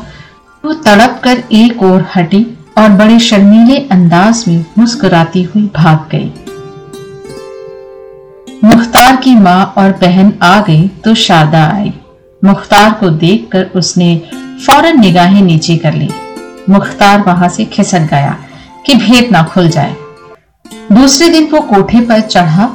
वो 0.63 0.73
तड़प 0.85 1.21
कर 1.23 1.43
एक 1.51 1.83
और 1.83 2.05
हटी 2.15 2.45
और 2.77 2.89
बड़े 2.91 3.19
शर्मीले 3.19 3.77
अंदाज 3.91 4.43
में 4.47 4.65
मुस्कुराती 4.77 5.43
हुई 5.43 5.63
भाग 5.75 6.07
गई। 6.11 6.31
मुख्तार 8.63 9.15
की 9.15 9.35
माँ 9.35 9.73
और 9.77 9.91
बहन 9.91 10.33
आ 10.43 10.59
गई 10.61 10.87
तो 11.03 11.13
शारदा 11.15 11.63
आई। 11.67 11.93
मुख्तार 12.41 12.91
को 12.93 13.09
देखकर 13.09 13.69
उसने 13.75 14.15
फ़ौरन 14.65 14.99
निगाहें 14.99 15.41
नीचे 15.41 15.77
कर 15.77 15.93
ली। 15.93 16.09
मुख्तार 16.69 17.21
वहाँ 17.21 17.49
से 17.49 17.65
खिसक 17.65 18.09
गया। 18.11 18.37
कि 18.87 18.95
भेद 18.95 19.31
ना 19.31 19.43
खुल 19.43 19.69
जाए। 19.69 19.95
दूसरे 20.91 21.29
दिन 21.29 21.47
वो 21.51 21.61
कोठे 21.61 21.99
पर 22.01 22.21
चढ़ा 22.21 22.69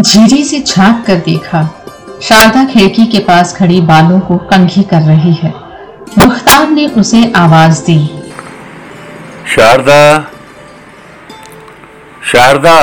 झीरी 0.00 0.44
से 0.44 0.60
झाँक 0.60 1.06
कर 1.06 1.14
देखा 1.14 1.84
शारदा 2.22 2.64
खिड़की 2.64 3.06
के 3.06 3.18
पास 3.18 3.56
खड़ी 3.56 3.80
बालों 3.80 4.20
को 4.20 4.36
कंघी 4.36 4.82
कर 4.82 5.02
रही 5.02 5.32
है। 5.32 5.54
मुख्तार 6.18 6.70
ने 6.70 6.86
उसे 6.86 7.32
आवाज़ 7.36 7.80
दी। 7.80 7.98
शारदा 9.46 10.30
शारदा। 12.24 12.78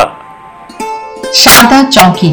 शारदा 1.35 1.83
चौंकी 1.83 2.31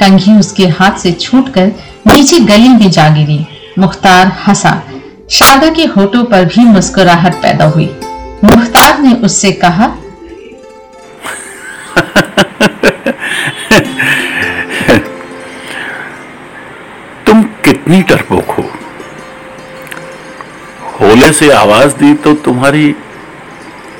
कंघी 0.00 0.32
उसके 0.32 0.68
हाथ 0.68 0.98
से 0.98 1.12
छूटकर 1.12 1.72
नीचे 2.06 2.38
गली 2.40 2.68
में 2.68 2.90
जा 2.90 3.08
गिरी। 3.08 3.46
मुख्तार 3.78 4.26
हंसा। 4.46 4.82
शारदा 5.30 5.68
के 5.68 5.84
होठों 5.84 6.24
पर 6.24 6.44
भी 6.44 6.64
मुस्कुराहट 6.64 7.34
पैदा 7.34 7.64
हुई। 7.64 7.96
मुख्तार 8.84 9.02
ने 9.02 9.12
उससे 9.26 9.50
कहा 9.64 9.86
तुम 17.26 17.42
कितनी 17.64 18.00
डरपोक 18.02 18.50
हो। 18.50 18.64
होले 21.00 21.32
से 21.32 21.50
आवाज़ 21.52 21.96
दी 21.96 22.12
तो 22.24 22.34
तुम्हारी 22.44 22.94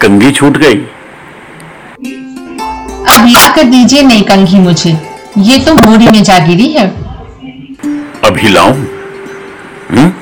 कंगी 0.01 0.31
छूट 0.33 0.57
गई। 0.57 0.81
अब 3.09 3.27
ला 3.29 3.47
कर 3.57 3.65
दीजिए 3.65 4.03
नई 4.03 4.23
कंघी 4.29 4.59
मुझे। 4.59 4.93
ये 5.39 5.59
तो 5.65 5.75
मोरी 5.77 6.07
में 6.07 6.23
जा 6.23 6.39
गिरी 6.47 6.69
है। 6.69 6.87
अभी 8.25 8.49
लाऊं? 8.49 8.85
हम्म? 9.91 10.13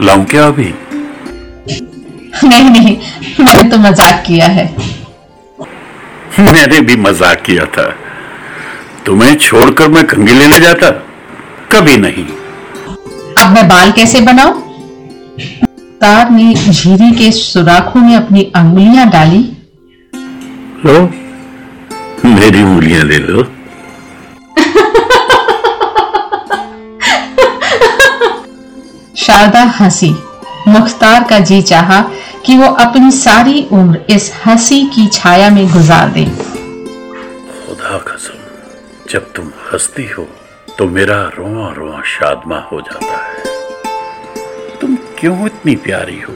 लाऊं 0.00 0.24
क्या 0.24 0.46
अभी? 0.46 0.72
नहीं 2.44 2.70
नहीं 2.70 2.96
मैंने 3.40 3.62
तो 3.70 3.78
मज़ाक 3.78 4.22
किया 4.26 4.46
है। 4.48 4.64
मैंने 6.40 6.80
भी 6.80 6.96
मज़ाक 6.98 7.42
किया 7.46 7.64
था। 7.76 7.84
तुम्हें 9.06 9.34
छोड़कर 9.36 9.88
मैं 9.88 10.04
कंगी 10.06 10.32
लेने 10.32 10.58
जाता? 10.60 10.90
कभी 11.72 11.96
नहीं। 11.96 12.24
अब 13.38 13.54
मैं 13.54 13.68
बाल 13.68 13.92
कैसे 13.92 14.20
बनाऊँ? 14.20 14.60
तार 16.00 16.30
ने 16.30 16.54
झीरी 16.54 17.10
के 17.16 17.30
सुराखों 17.32 18.00
में 18.00 18.14
अपनी 18.16 18.42
अंगुलियाँ 18.56 19.08
डाली। 19.10 19.38
लो 20.86 21.00
मेरी 22.26 22.62
उंगलियाँ 22.62 23.04
ले 23.04 23.18
लो। 23.18 23.44
शारदा 29.16 29.62
हँसी। 29.78 30.14
मुख्तार 30.68 31.24
का 31.30 31.38
जी 31.40 31.60
चाहा 31.62 31.98
कि 32.46 32.56
वो 32.58 32.66
अपनी 32.76 33.10
सारी 33.10 33.62
उम्र 33.72 33.98
इस 34.10 34.32
हँसी 34.46 34.82
की 34.84 35.06
छाया 35.08 35.50
में 35.50 35.66
गुजार 35.72 36.08
दे। 36.08 36.24
खुदा 37.58 37.98
कसम, 38.08 38.38
जब 39.10 39.32
तुम 39.32 39.48
हंसती 39.72 40.06
हो 40.08 40.26
तो 40.78 40.86
मेरा 40.88 41.16
रोआ 41.38 41.68
रोआ 41.72 42.00
शादमा 42.08 42.58
हो 42.62 42.80
जाता 42.80 43.16
है। 43.24 44.78
तुम 44.80 44.96
क्यों 45.18 45.46
इतनी 45.46 45.74
प्यारी 45.76 46.20
हो? 46.20 46.34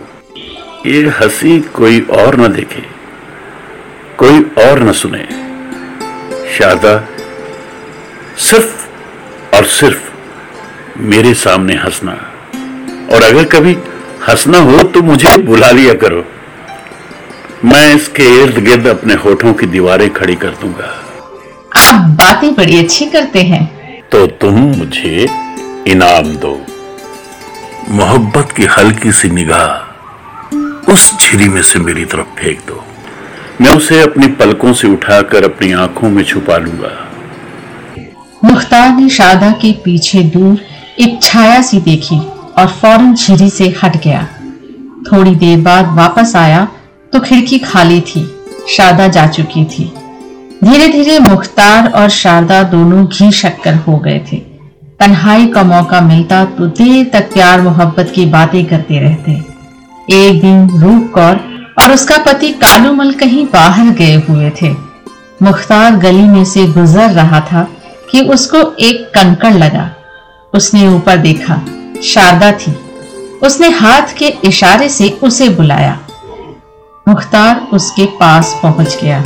ये 0.86 1.02
हँसी 1.18 1.58
कोई 1.74 2.00
और 2.00 2.40
न 2.40 2.52
देखे, 2.52 2.84
कोई 4.18 4.40
और 4.64 4.82
न 4.82 4.92
सुने। 4.92 5.24
शारदा, 6.56 6.94
सिर्फ़ 8.40 8.86
और 9.56 9.64
सिर्फ़ 9.72 10.98
मेरे 11.04 11.34
सामने 11.34 11.74
हंसना। 11.74 12.12
और 13.12 13.22
अगर 13.22 13.44
कभी 13.48 13.74
हंसना 14.20 14.58
हो 14.58 14.82
तो 14.82 15.02
मुझे 15.02 15.36
बुला 15.38 15.70
लिया 15.70 15.94
करो। 15.94 16.24
मैं 17.64 17.94
इसके 17.94 18.24
इर्द 18.42 18.58
गिर्द 18.58 18.86
अपने 18.86 19.14
होठों 19.14 19.52
की 19.54 19.66
दीवारें 19.66 20.08
खड़ी 20.12 20.34
कर 20.34 20.50
दूँगा। 20.60 20.90
आप 21.76 22.08
बातें 22.18 22.54
बड़ी 22.54 22.78
अच्छी 22.78 23.06
करते 23.06 23.42
हैं। 23.42 23.64
तो 24.10 24.26
तुम 24.26 24.54
मुझे 24.78 25.26
इनाम 25.86 26.34
दो। 26.36 26.54
मोहब्बत 27.90 28.52
की 28.52 28.64
हल्की 28.64 29.12
सी 29.12 29.30
निगाह 29.30 30.92
उस 30.92 31.10
झिरी 31.20 31.48
में 31.48 31.62
से 31.62 31.78
मेरी 31.78 32.04
तरफ़ 32.04 32.38
फेंक 32.38 32.60
दो। 32.68 32.84
मैं 33.60 33.76
उसे 33.76 34.00
अपनी 34.00 34.26
पलकों 34.38 34.72
से 34.72 34.88
उठाकर 34.88 35.44
अपनी 35.44 35.72
आँखों 35.72 36.10
में 36.10 36.22
छुपा 36.24 36.56
लूँगा। 36.56 36.94
मुख्तार 38.44 38.90
ने 38.90 39.08
शारदा 39.08 39.50
के 39.52 39.72
पीछे 39.84 40.22
दूर 40.22 40.58
एक 40.98 41.22
छाया 41.22 41.60
सी 41.62 41.80
देखी। 41.80 42.20
और 42.58 42.66
फ़ौरन 42.72 43.14
झिरी 43.14 43.50
से 43.50 43.74
हट 43.82 43.96
गया। 44.04 44.26
थोड़ी 45.06 45.34
देर 45.36 45.60
बाद 45.60 45.94
वापस 45.96 46.34
आया 46.36 46.66
तो 47.12 47.20
खिड़की 47.20 47.58
खाली 47.58 48.00
थी 48.00 48.24
शारदा 48.70 49.08
जा 49.08 49.26
चुकी 49.26 49.64
थी। 49.64 49.84
धीरे 50.64 50.88
धीरे 50.88 51.18
मुख्तार 51.18 51.90
और 51.92 52.08
शारदा 52.10 52.62
दोनों 52.62 53.04
घी 53.06 53.30
शक्कर 53.32 53.74
हो 53.76 53.96
गए 53.98 54.18
थे। 54.32 54.36
तन्हाई 55.00 55.46
का 55.46 55.62
मौका 55.62 56.00
मिलता 56.00 56.44
तो 56.44 56.66
देर 56.66 57.10
तक 57.12 57.32
प्यार 57.32 57.60
मोहब्बत 57.60 58.12
की 58.14 58.26
बातें 58.26 58.64
करते 58.64 58.98
रहते। 59.00 59.32
एक 60.14 60.40
दिन 60.40 60.68
रूप 60.80 61.10
कौर 61.14 61.40
और 61.78 61.92
उसका 61.92 62.18
पति 62.18 62.52
कालूमल 62.54 63.12
कहीं 63.12 63.46
बाहर 63.46 63.90
गए 63.92 64.14
हुए 64.28 64.50
थे। 64.62 64.74
मुख्तार 65.42 65.96
गली 65.96 66.22
में 66.22 66.44
से 66.44 66.66
गुजर 66.66 67.10
रहा 67.12 67.40
था 67.50 67.66
कि 68.10 68.20
उसको 68.28 68.58
एक 68.80 69.10
कंकड़ 69.14 69.52
लगा। 69.54 69.90
उसने 70.52 70.86
ऊपर 70.88 71.16
देखा। 71.18 71.60
शारदा 72.02 72.52
थी। 72.52 72.72
उसने 73.42 73.68
हाथ 73.68 74.16
के 74.18 74.28
इशारे 74.44 74.88
से 74.88 75.18
उसे 75.22 75.48
बुलाया। 75.48 76.00
मुख्तार 77.08 77.68
उसके 77.72 78.06
पास 78.06 78.60
पहुँच 78.62 78.98
गया। 79.02 79.24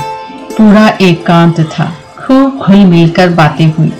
पूरा 0.58 0.98
एकांत 1.00 1.60
एक 1.60 1.66
था। 1.66 1.96
खूब 2.26 2.58
घुल 2.58 2.76
मिलकर 2.76 3.28
बातें 3.28 3.72
हुई। 3.72 3.92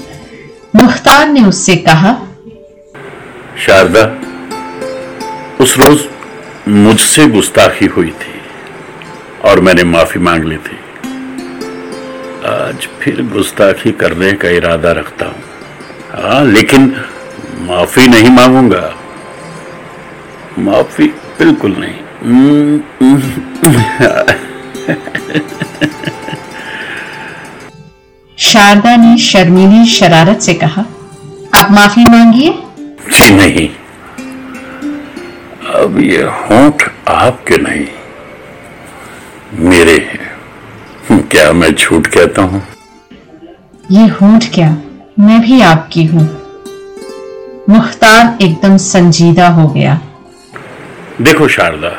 मुख्तार 0.76 1.28
ने 1.28 1.40
उससे 1.40 1.76
कहा, 1.76 2.12
शारदा, 3.66 4.02
उस 5.60 5.78
रोज 5.78 6.00
मुझसे 6.68 7.26
गुस्ताखी 7.26 7.86
हुई 7.86 8.10
थी 8.10 8.40
और 9.44 9.60
मैंने 9.60 9.84
माफ़ी 9.84 10.20
मांग 10.20 10.44
ली 10.44 10.56
थी। 10.56 10.76
आज 12.46 12.88
फिर 13.00 13.22
गुस्ताखी 13.22 13.92
करने 13.92 14.32
का 14.32 14.48
इरादा 14.48 14.92
रखता 14.92 15.26
हूँ। 15.26 15.42
हाँ 16.22 16.44
लेकिन 16.44 16.94
माफ़ी 17.61 18.07
नहीं 18.09 18.31
मांगूँगा। 18.31 18.95
माफ़ी 20.59 21.07
बिल्कुल 21.38 21.75
नहीं। 21.79 21.99
शारदा 28.38 28.97
ने 28.97 29.17
शर्मीली 29.19 29.85
शरारत 29.87 30.40
से 30.40 30.55
कहा 30.55 30.85
आप 31.55 31.71
माफ़ी 31.71 32.05
मांगिए? 32.05 32.52
जी 33.11 33.31
नहीं। 33.37 33.69
अब 35.75 36.00
ये 36.00 36.23
होंठ 36.23 36.83
आपके 37.09 37.57
नहीं 37.57 37.87
मेरे 39.69 39.99
हैं। 40.11 41.23
क्या 41.31 41.52
मैं 41.52 41.75
झूठ 41.75 42.07
कहता 42.07 42.43
हूँ? 42.43 42.62
ये 43.90 44.07
होंठ 44.09 44.45
क्या? 44.55 44.71
मैं 45.19 45.40
भी 45.40 45.61
आपकी 45.61 46.05
हूँ। 46.05 46.39
मुख्तार 47.69 48.38
एकदम 48.43 48.76
संजीदा 48.76 49.49
हो 49.49 49.67
गया। 49.69 49.99
देखो 51.21 51.49
शारदा, 51.49 51.90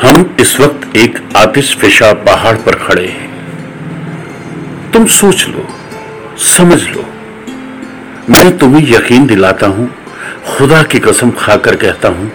हम 0.00 0.36
इस 0.40 0.58
वक्त 0.60 0.96
एक 0.96 1.18
आतिश 1.36 1.74
फिशा 1.76 2.12
पहाड़ 2.24 2.56
पर 2.56 2.74
खड़े 2.78 3.06
हैं। 3.06 3.28
तुम 4.92 5.06
सोच 5.08 5.46
लो, 5.48 5.66
समझ 6.46 6.82
लो। 6.84 7.04
मैं 8.30 8.56
तुम्हें 8.58 8.88
यकीन 8.88 9.26
दिलाता 9.26 9.66
हूँ, 9.66 9.88
खुदा 10.48 10.82
की 10.82 10.98
कसम 10.98 11.30
खाकर 11.38 11.76
कहता 11.76 12.08
हूँ 12.08 12.30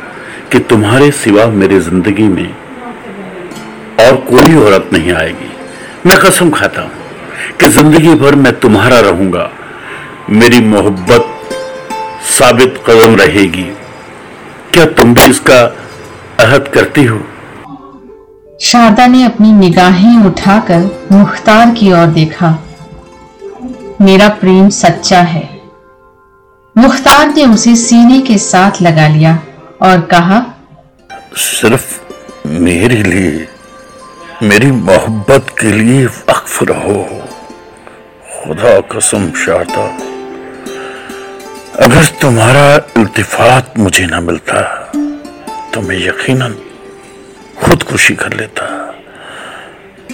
कि 0.51 0.59
तुम्हारे 0.69 1.11
सिवा 1.13 1.45
मेरी 1.51 1.79
ज़िंदगी 1.81 2.27
में 2.29 2.49
और 3.99 4.15
कोई 4.31 4.55
औरत 4.55 4.89
नहीं 4.93 5.11
आएगी। 5.13 5.51
मैं 6.05 6.17
कसम 6.19 6.49
खाता 6.51 6.81
हूँ 6.81 6.91
कि 7.59 7.67
ज़िंदगी 7.69 8.15
भर 8.15 8.35
मैं 8.35 8.59
तुम्हारा 8.59 8.99
रहूँगा, 9.01 9.49
मेरी 10.31 10.59
मोहब्बत 10.67 11.31
साबित 12.35 12.83
कदम 12.87 13.15
रहेगी। 13.15 13.63
क्या 14.73 14.85
तुम 14.85 15.13
भी 15.13 15.21
इसका 15.21 15.59
अहद 16.39 16.67
करती 16.67 17.03
हो? 17.03 17.19
शारदा 18.61 19.07
ने 19.07 19.23
अपनी 19.23 19.51
निगाहें 19.51 20.25
उठाकर 20.25 21.07
मुख्तार 21.11 21.69
की 21.69 21.91
ओर 21.91 22.07
देखा। 22.07 22.59
मेरा 24.01 24.29
प्रेम 24.29 24.69
सच्चा 24.69 25.21
है। 25.21 25.61
मुख्तार 26.77 27.27
ने 27.27 27.45
उसे 27.45 27.75
सीने 27.75 28.19
के 28.21 28.37
साथ 28.37 28.81
लगा 28.81 29.07
लिया 29.07 29.39
और 29.81 30.01
कहा 30.01 30.45
सिर्फ़ 31.35 32.01
मेरे 32.47 33.03
लिए 33.03 33.47
मेरी 34.43 34.71
मोहब्बत 34.71 35.45
के 35.61 35.71
लिए 35.71 36.05
वक्फ 36.05 36.63
रहो। 36.63 37.03
खुदा 38.33 38.79
कसम 38.79 39.31
शारदा। 39.31 40.14
अगर 41.81 42.05
तुम्हारा 42.21 42.75
इल्तिफात 42.97 43.77
मुझे 43.77 44.05
ना 44.05 44.19
मिलता 44.19 44.61
तो 45.73 45.81
मैं 45.81 45.97
यकीनन 45.97 46.55
खुदकुशी 47.63 48.15
कर 48.15 48.33
लेता। 48.33 48.65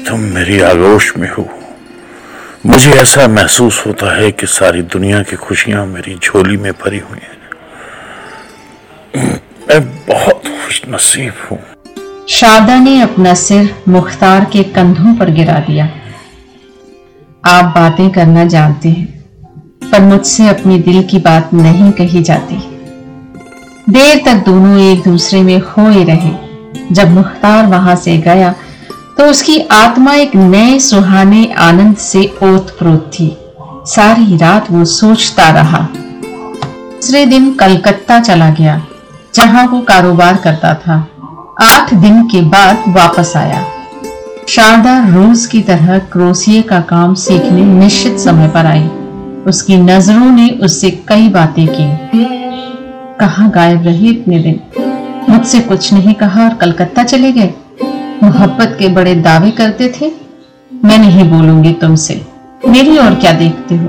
तुम 0.07 0.19
मेरी 0.19 0.59
आगोश 0.61 1.17
में 1.17 1.29
हो। 1.29 1.47
मुझे 2.65 2.91
ऐसा 2.91 3.27
महसूस 3.27 3.83
होता 3.87 4.15
है 4.15 4.31
कि 4.31 4.47
सारी 4.47 4.81
दुनिया 4.81 5.21
की 5.23 5.35
खुशियाँ 5.35 5.85
मेरी 5.85 6.15
झोली 6.15 6.57
में 6.57 6.71
भरी 6.73 6.99
हुई 6.99 7.19
हैं। 7.19 7.39
मैं 9.69 10.05
बहुत 10.07 10.43
खुश 10.47 10.81
नसीब 10.89 11.33
हूँ। 11.51 11.59
शारदा 12.29 12.79
ने 12.79 13.01
अपना 13.01 13.33
सिर 13.33 13.73
मुख्तार 13.87 14.45
के 14.45 14.63
कंधों 14.63 15.15
पर 15.15 15.31
गिरा 15.31 15.59
दिया। 15.59 15.85
आप 17.45 17.65
बातें 17.75 18.09
करना 18.09 18.45
जानते 18.45 18.89
हैं। 18.89 19.20
पर 19.81 20.01
मुझसे 20.01 20.47
अपने 20.47 20.77
दिल 20.79 21.01
की 21.03 21.19
बात 21.19 21.53
नहीं 21.53 21.91
कही 21.91 22.21
जाती। 22.23 22.55
देर 23.89 24.21
तक 24.25 24.43
दोनों 24.45 24.77
एक 24.81 25.03
दूसरे 25.03 25.41
में 25.43 25.61
खोए 25.63 26.03
रहे। 26.03 26.31
जब 26.91 27.11
मुख्तार 27.11 27.65
वहाँ 27.67 27.95
से 27.95 28.17
गया 28.17 28.53
तो 29.17 29.25
उसकी 29.25 29.59
आत्मा 29.71 30.13
एक 30.15 30.35
नए 30.35 30.77
सुहाने 30.79 31.45
आनंद 31.59 31.95
से 31.97 32.25
ओत 32.43 32.75
प्रोत 32.79 33.11
थी। 33.13 33.35
सारी 33.87 34.37
रात 34.37 34.71
वो 34.71 34.85
सोचता 34.85 35.49
रहा। 35.49 35.87
दूसरे 35.95 37.25
दिन 37.25 37.53
कलकत्ता 37.53 38.19
चला 38.19 38.49
गया, 38.49 38.81
जहाँ 39.35 39.65
वो 39.67 39.81
कारोबार 39.81 40.35
करता 40.35 40.73
था। 40.77 40.95
आठ 41.61 41.93
दिन 41.93 42.23
के 42.23 42.41
बाद 42.49 42.83
वापस 42.87 43.33
आया। 43.37 43.65
शारदा 44.47 44.97
रोज 45.09 45.45
की 45.45 45.61
तरह 45.61 45.97
क्रोसिए 46.11 46.61
का 46.61 46.79
काम 46.89 47.13
सीखने 47.17 47.65
निश्चित 47.65 48.19
समय 48.19 48.47
पर 48.47 48.65
आई। 48.65 48.89
उसकी 49.47 49.77
नज़रों 49.77 50.31
ने 50.31 50.49
उससे 50.49 50.91
कई 51.07 51.29
बातें 51.29 51.67
की। 51.67 52.09
कहा 53.19 53.47
गायब 53.47 53.83
रहे 53.83 54.07
इतने 54.07 54.39
दिन? 54.39 54.59
मुझसे 55.29 55.59
कुछ 55.59 55.93
नहीं 55.93 56.13
कहा 56.13 56.43
और 56.43 56.53
कलकत्ता 56.53 57.03
चले 57.03 57.31
गए। 57.31 57.53
मोहब्बत 58.23 58.75
के 58.79 58.87
बड़े 58.87 59.15
दावे 59.15 59.51
करते 59.51 59.93
थे। 60.01 60.11
मैं 60.83 60.97
नहीं 60.97 61.29
बोलूँगी 61.29 61.73
तुमसे। 61.73 62.25
मेरी 62.67 62.97
और 62.97 63.15
क्या 63.15 63.31
देखते 63.31 63.75
हो? 63.75 63.87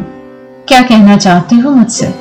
क्या 0.69 0.83
कहना 0.83 1.17
चाहते 1.17 1.57
हो 1.57 1.71
मुझसे? 1.71 2.15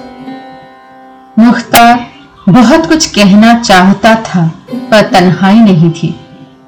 मुख्तार 1.39 2.07
बहुत 2.49 2.85
कुछ 2.85 3.05
कहना 3.05 3.59
चाहता 3.59 4.15
था, 4.15 4.53
पर 4.73 5.01
तन्हाई 5.01 5.59
नहीं 5.59 5.91
थी। 5.91 6.15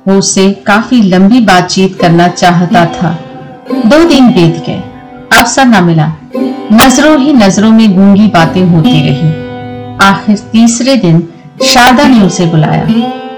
वो 0.08 0.14
उससे 0.14 0.52
काफ़ी 0.52 1.02
लंबी 1.02 1.40
बातचीत 1.40 2.00
करना 2.02 2.28
चाहता 2.28 2.86
था। 2.86 3.20
दो 3.86 4.04
दिन 4.04 4.28
बीत 4.28 4.64
गए। 4.66 4.84
अवसर 5.40 5.66
ना 5.66 5.82
मिला। 5.82 6.14
नज़रों 6.74 7.20
ही 7.20 7.34
नज़रों 7.34 7.72
में 7.72 7.96
गूँगी 7.96 8.28
बातें 8.28 8.64
होती 8.64 8.90
रही। 8.90 9.30
आखिर 10.08 10.38
तीसरे 10.38 10.96
दिन 10.96 11.28
शारदा 11.64 12.04
ने 12.04 12.22
उसे 12.22 12.46
बुलाया। 12.46 12.88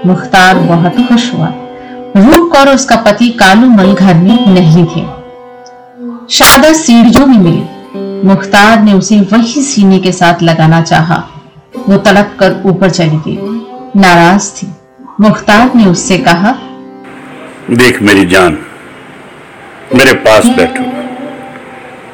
मुख्तार 0.06 0.58
बहुत 0.58 1.08
खुश 1.08 1.34
हुआ। 1.34 1.48
रूप 2.16 2.52
और 2.56 2.68
उसका 2.68 2.96
पति 2.96 3.28
कालू 3.28 3.68
मल 3.70 3.94
घर 3.94 4.14
में 4.14 4.46
नहीं 4.46 4.84
थे। 4.84 5.04
शारदा 6.30 6.72
सीढ़ियों 6.72 7.26
में 7.26 7.38
मिली। 7.38 8.28
मुख्तार 8.28 8.82
ने 8.82 8.92
उसे 8.92 9.20
वही 9.20 9.62
सीने 9.62 9.98
के 9.98 10.12
साथ 10.12 10.42
लगाना 10.42 10.80
चाहा। 10.82 11.22
वो 11.88 11.96
तड़प 11.96 12.36
कर 12.40 12.62
ऊपर 12.66 12.90
चली 12.90 13.16
गई। 13.16 13.38
नाराज़ 14.00 14.50
थी। 14.52 14.66
मुख्तार 15.20 15.70
ने 15.74 15.86
उससे 15.86 16.18
कहा 16.18 16.54
देख 17.70 18.02
मेरी 18.02 18.24
जान 18.26 18.58
मेरे 19.94 20.12
पास 20.12 20.46
बैठो। 20.46 21.05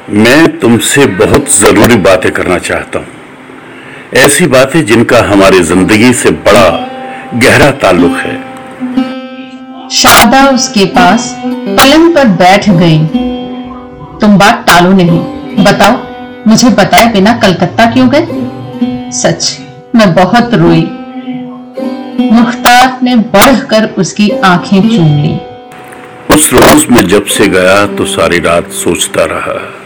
मैं 0.09 0.59
तुमसे 0.59 1.05
बहुत 1.07 1.49
ज़रूरी 1.49 1.95
बातें 1.95 2.31
करना 2.31 2.57
चाहता 2.57 2.99
हूँ। 2.99 3.07
ऐसी 4.13 4.45
बातें 4.45 4.85
जिनका 4.85 5.19
हमारी 5.21 5.59
ज़िंदगी 5.59 6.13
से 6.13 6.31
बड़ा 6.31 6.69
गहरा 7.35 7.69
ताल्लुक 7.71 8.17
है। 8.17 8.35
शारदा 9.89 10.45
उसके 10.47 10.85
पास 10.85 11.33
पलंग 11.45 12.13
पर 12.15 12.27
बैठ 12.27 12.69
गई। 12.69 12.97
तुम 14.21 14.37
बात 14.37 14.63
टालो 14.67 14.91
नहीं। 14.91 15.63
बताओ 15.63 15.97
मुझे 16.47 16.69
बताए 16.69 17.05
बिना 17.05 17.33
कलकत्ता 17.33 17.85
क्यों 17.85 18.09
गए? 18.09 18.27
सच 19.11 19.57
मैं 19.95 20.13
बहुत 20.13 20.53
रोई। 20.53 20.81
मुख्तार 22.31 22.99
ने 23.03 23.15
बढ़कर 23.15 23.85
उसकी 23.97 24.29
आँखें 24.29 24.81
चूम 24.81 25.15
ली। 25.21 25.37
उस 26.35 26.53
रोज 26.53 26.85
में 26.91 27.07
जब 27.07 27.25
से 27.25 27.47
गया 27.47 27.85
तो 27.85 28.05
सारी 28.05 28.39
रात 28.39 28.71
सोचता 28.71 29.25
रहा। 29.25 29.82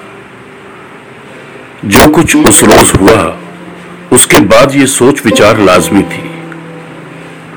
जो 1.86 2.08
कुछ 2.10 2.36
उस 2.36 2.64
रोज 2.64 2.94
हुआ 3.02 3.38
उसके 4.12 4.40
बाद 4.40 4.76
ये 4.76 4.88
सोच 4.88 5.26
विचार 5.26 5.60
लाजमी 5.60 6.04
थी। 6.04 6.32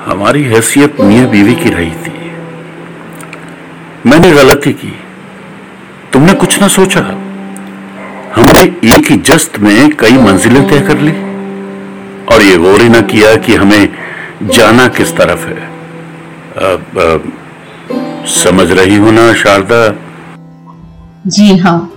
हमारी 0.04 0.42
हैसियत 0.42 1.00
मियाँ 1.00 1.28
बीवी 1.28 1.54
की 1.54 1.70
रही 1.70 1.90
थी। 1.90 2.32
मैंने 4.06 4.32
गलती 4.32 4.72
की। 4.72 4.98
तुमने 6.12 6.32
कुछ 6.32 6.60
ना 6.60 6.68
सोचा। 6.68 7.00
हमने 8.34 8.60
एक 8.96 9.10
ही 9.10 9.16
जस्त 9.16 9.58
में 9.58 9.96
कई 9.96 10.12
मंजिलें 10.12 10.68
तय 10.68 10.80
कर 10.80 10.98
ली। 10.98 11.12
और 12.34 12.42
ये 12.42 12.56
गौर 12.56 12.82
ही 12.82 12.88
ना 12.88 13.00
किया 13.00 13.36
कि 13.36 13.54
हमें 13.54 13.88
जाना 14.42 14.88
किस 14.88 15.16
तरफ़ 15.16 15.46
है। 15.46 15.66
अब, 16.56 16.98
अब 16.98 17.32
समझ 18.26 18.70
रही 18.70 18.96
हो 18.96 19.10
ना 19.10 19.32
शारदा? 19.34 19.94
जी 21.26 21.56
हाँ। 21.56 21.92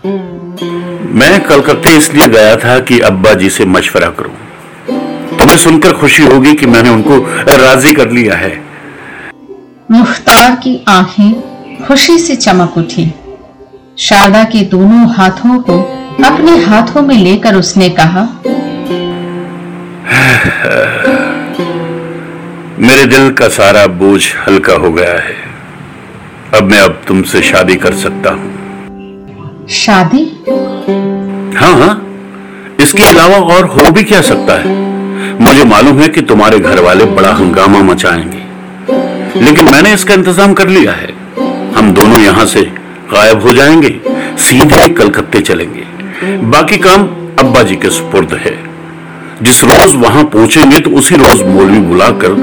मैं 1.06 1.44
कलकत्ते 1.44 1.90
इसलिए 1.98 2.28
गया 2.28 2.56
था 2.56 2.80
कि 2.80 3.00
अब्बा 3.00 3.34
जी 3.34 3.50
से 3.50 3.66
मशवरा 3.66 4.10
करूँ। 4.10 4.36
तुम्हें 5.40 5.58
सुनकर 5.58 5.94
खुशी 5.94 6.24
होगी 6.24 6.54
कि 6.54 6.66
मैंने 6.66 6.90
उनको 6.90 7.18
राज़ी 7.58 7.94
कर 7.94 8.12
लिया 8.12 8.36
है। 8.36 8.52
मुख्तार 9.92 10.56
की 10.56 10.86
आँखें 10.88 11.86
खुशी 11.86 12.18
से 12.18 12.36
चमक 12.36 12.78
उठी। 12.78 13.12
शारदा 14.00 14.44
के 14.44 14.62
दोनों 14.66 15.08
हाथों 15.14 15.60
को 15.62 15.80
अपने 16.26 16.58
हाथों 16.58 17.02
में 17.02 17.16
लेकर 17.18 17.56
उसने 17.56 17.90
कहा 17.90 18.28
मेरे 22.80 23.06
दिल 23.06 23.30
का 23.32 23.48
सारा 23.48 23.86
बोझ 23.88 24.22
हल्का 24.48 24.74
हो 24.74 24.92
गया 24.92 25.18
है। 25.20 25.36
अब 26.54 26.72
मैं 26.72 26.80
अब 26.80 27.02
तुमसे 27.08 27.42
शादी 27.42 27.76
कर 27.76 27.94
सकता 27.94 28.30
हूँ। 28.30 28.63
शादी? 29.70 30.24
हाँ 31.58 31.74
हाँ। 31.74 31.94
इसके 32.82 33.04
अलावा 33.04 33.38
और 33.56 33.66
हो 33.66 33.92
भी 33.92 34.04
क्या 34.04 34.22
सकता 34.22 34.54
है? 34.54 34.72
मुझे 35.42 35.64
मालूम 35.64 36.00
है 36.00 36.08
कि 36.08 36.22
तुम्हारे 36.22 36.60
घर 36.60 36.80
वाले 36.80 37.06
बड़ा 37.06 37.32
हंगामा 37.34 37.80
मचाएँगे। 37.80 39.42
लेकिन 39.42 39.72
मैंने 39.72 39.94
इसका 39.94 40.14
इंतज़ाम 40.14 40.54
कर 40.54 40.68
लिया 40.68 40.92
है। 40.92 41.12
हम 41.76 41.92
दोनों 41.92 42.20
यहाँ 42.20 42.46
से 42.46 42.62
गायब 43.14 43.42
हो 43.42 43.54
जाएँगे, 43.54 44.00
सीधे 44.38 44.88
कलकत्ते 44.94 45.42
चलेंगे। 45.42 45.84
बाकी 46.50 46.78
काम 46.78 47.08
अब्बा 47.40 47.64
जी 47.64 47.76
के 47.76 47.90
सुपुर्द 47.90 48.34
है। 48.34 48.58
जिस 49.44 49.64
रोज 49.64 49.96
वहाँ 49.96 50.24
पहुँचेंगे 50.24 50.80
तो 50.80 50.90
उसी 50.90 51.16
रोज 51.16 51.42
मौलवी 51.48 51.80
बुलाकर 51.80 52.36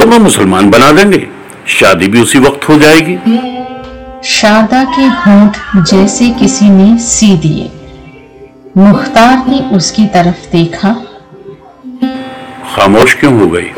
तुम्हें 0.00 0.18
मुसलमान 0.18 0.70
बना 0.70 0.92
देंगे। 0.92 1.26
शादी 1.68 2.06
भी 2.06 2.22
उसी 2.22 2.38
वक्त 2.38 2.68
हो 2.68 2.78
जाएगी। 2.78 3.16
शारदा 4.24 4.84
के 4.84 5.02
होंठ 5.02 5.56
जैसे 5.86 6.30
किसी 6.30 6.70
ने 6.70 6.98
सी 6.98 7.36
दिए। 7.36 7.72
मुख्तार 8.76 9.46
ने 9.46 9.58
उसकी 9.58 10.06
तरफ़ 10.06 10.52
देखा। 10.52 10.92
खामोश 12.74 13.14
क्यों 13.14 13.40
हो 13.40 13.48
गई? 13.48 13.70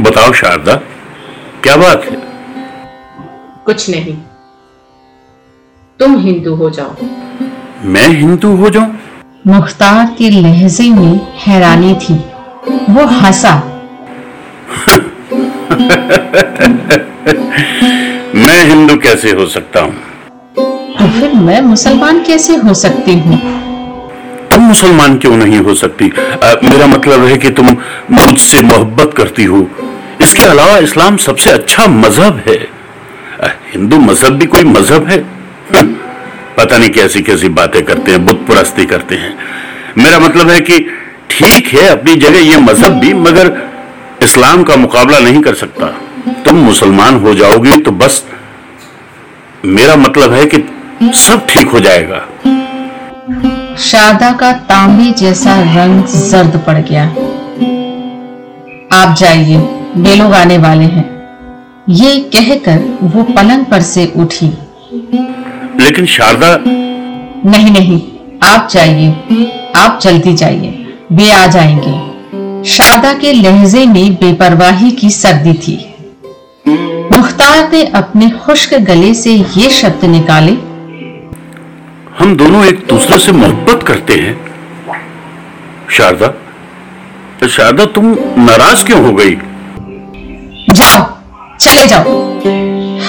बताओ 0.00 0.32
शारदा 0.32 0.74
क्या 1.62 1.76
बात 1.76 2.04
है? 2.04 2.16
कुछ 3.64 3.90
नहीं। 3.90 4.18
तुम 5.98 6.18
हिंदू 6.18 6.54
हो 6.54 6.70
जाओ। 6.70 6.94
मैं 7.82 8.08
हिंदू 8.08 8.56
हो 8.56 8.70
जाऊँ? 8.70 8.98
मुख्तार 9.46 10.14
के 10.18 10.30
लहजे 10.30 10.90
में 10.90 11.32
हैरानी 11.38 11.94
थी। 11.94 12.14
वो 12.92 13.06
हंसा। 13.06 13.62
मैं 18.50 18.64
हिंदू 18.64 18.96
कैसे 18.96 19.30
हो 19.30 19.46
सकता 19.46 19.80
हूँ? 19.80 19.94
तो 20.98 21.20
फिर 21.20 21.32
मैं 21.32 21.60
मुसलमान 21.60 22.22
कैसे 22.24 22.54
हो 22.56 22.74
सकती 22.74 23.12
हूँ? 23.18 23.36
तुम 24.48 24.62
मुसलमान 24.62 25.18
क्यों 25.18 25.36
नहीं 25.36 25.58
हो 25.58 25.74
सकती? 25.74 26.08
आ, 26.44 26.52
मेरा 26.64 26.86
मतलब 26.86 27.24
है 27.24 27.36
कि 27.36 27.50
तुम 27.50 27.66
मुझसे 28.10 28.60
मोहब्बत 28.60 29.14
करती 29.16 29.44
हो। 29.44 29.70
इसके 30.20 30.42
अलावा 30.42 30.78
इस्लाम 30.78 31.16
सबसे 31.16 31.50
अच्छा 31.50 31.86
मज़हब 31.86 32.42
है। 32.48 32.56
आ, 33.44 33.48
हिंदू 33.74 33.98
मज़हब 33.98 34.32
भी 34.32 34.46
कोई 34.46 34.64
मज़हब 34.64 35.06
है? 35.06 35.20
हम्म, 35.76 35.94
पता 36.56 36.78
नहीं 36.78 36.90
कैसी 36.90 37.20
कैसी 37.20 37.48
बातें 37.48 37.84
करते 37.84 38.12
हैं 38.12 38.26
बुत 38.26 38.44
परस्ती 38.48 38.86
करते 38.86 39.14
हैं। 39.14 39.38
मेरा 39.98 40.18
मतलब 40.18 40.50
है 40.50 40.60
कि 40.60 40.78
ठीक 41.30 41.66
है 41.66 41.86
अपनी 41.88 42.16
जगह 42.16 42.38
ये 42.38 42.56
मज़हब 42.56 42.92
भी 42.92 43.14
मगर 43.14 43.70
इस्लाम 44.22 44.62
का 44.62 44.76
मुकाबला 44.76 45.18
नहीं 45.18 45.40
कर 45.40 45.54
सकता। 45.54 45.86
तुम 46.44 46.56
मुसलमान 46.56 47.14
हो 47.14 47.34
जाओगे 47.34 47.76
तो 47.76 47.90
बस 47.90 48.24
मेरा 49.64 49.96
मतलब 49.96 50.32
है 50.32 50.46
कि 50.46 50.58
सब 51.18 51.46
ठीक 51.48 51.68
हो 51.68 51.80
जाएगा। 51.80 52.18
शारदा 53.78 54.32
का 54.32 54.52
तांबे 54.52 55.10
जैसा 55.10 55.60
रंग 55.60 56.04
जर्द 56.04 56.64
पड़ 56.66 56.78
गया। 56.78 57.04
आप 58.92 59.16
जाइए 59.16 59.56
वे 59.96 60.16
लोग 60.16 60.34
आने 60.34 60.58
वाले 60.58 60.84
हैं। 60.84 61.28
ये 61.88 62.20
कहकर 62.20 62.98
वो 63.02 63.22
पलंग 63.22 63.64
पर 63.64 63.82
से 63.82 64.12
उठी। 64.16 64.46
लेकिन 65.80 66.06
शारदा 66.06 66.56
नहीं 67.50 67.70
नहीं 67.70 68.02
आप 68.42 68.68
जाइए 68.70 69.10
आप 69.76 70.00
जल्दी 70.02 70.34
जाइए 70.34 70.94
वे 71.12 71.32
आ 71.32 71.46
जाएँगे। 71.46 72.10
शारदा 72.68 73.12
के 73.12 73.32
लहजे 73.32 73.86
में 73.86 74.14
बेपरवाही 74.14 74.90
की 74.90 75.10
सर्दी 75.10 75.52
थी। 75.52 75.89
मुख्तार 77.20 77.70
ने 77.72 77.84
अपने 77.84 78.30
खुश्क 78.30 78.74
गले 78.74 79.14
से 79.14 79.32
ये 79.56 79.70
शब्द 79.70 80.04
निकाले। 80.04 80.52
हम 82.18 82.36
दोनों 82.36 82.64
एक 82.64 82.86
दूसरे 82.88 83.18
से 83.18 83.32
मोहब्बत 83.32 83.82
करते 83.82 84.14
हैं। 84.14 84.36
शारदा 85.90 87.48
शारदा 87.48 87.84
तुम 87.84 88.06
नाराज़ 88.38 88.84
क्यों 88.84 89.04
हो 89.04 89.12
गई? 89.12 89.34
जाओ 90.70 91.04
चले 91.60 91.86
जाओ। 91.86 92.16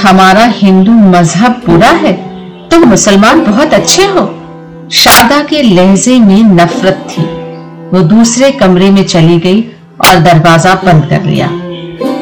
हमारा 0.01 0.45
हिंदू 0.45 0.91
मज़हब 0.91 1.61
बुरा 1.65 1.89
है। 2.03 2.13
तुम 2.69 2.83
मुसलमान 2.83 3.43
बहुत 3.43 3.73
अच्छे 3.73 4.05
हो। 4.05 4.27
शारदा 4.93 5.43
के 5.43 5.61
लहजे 5.61 6.19
में 6.19 6.43
नफरत 6.43 7.07
थी। 7.09 7.23
वो 7.89 8.01
दूसरे 8.09 8.51
कमरे 8.51 8.91
में 8.91 9.03
चली 9.07 9.39
गई 9.39 9.61
और 10.01 10.19
दरवाज़ा 10.19 10.75
बंद 10.75 11.05
कर 11.05 11.23
लिया। 11.23 11.49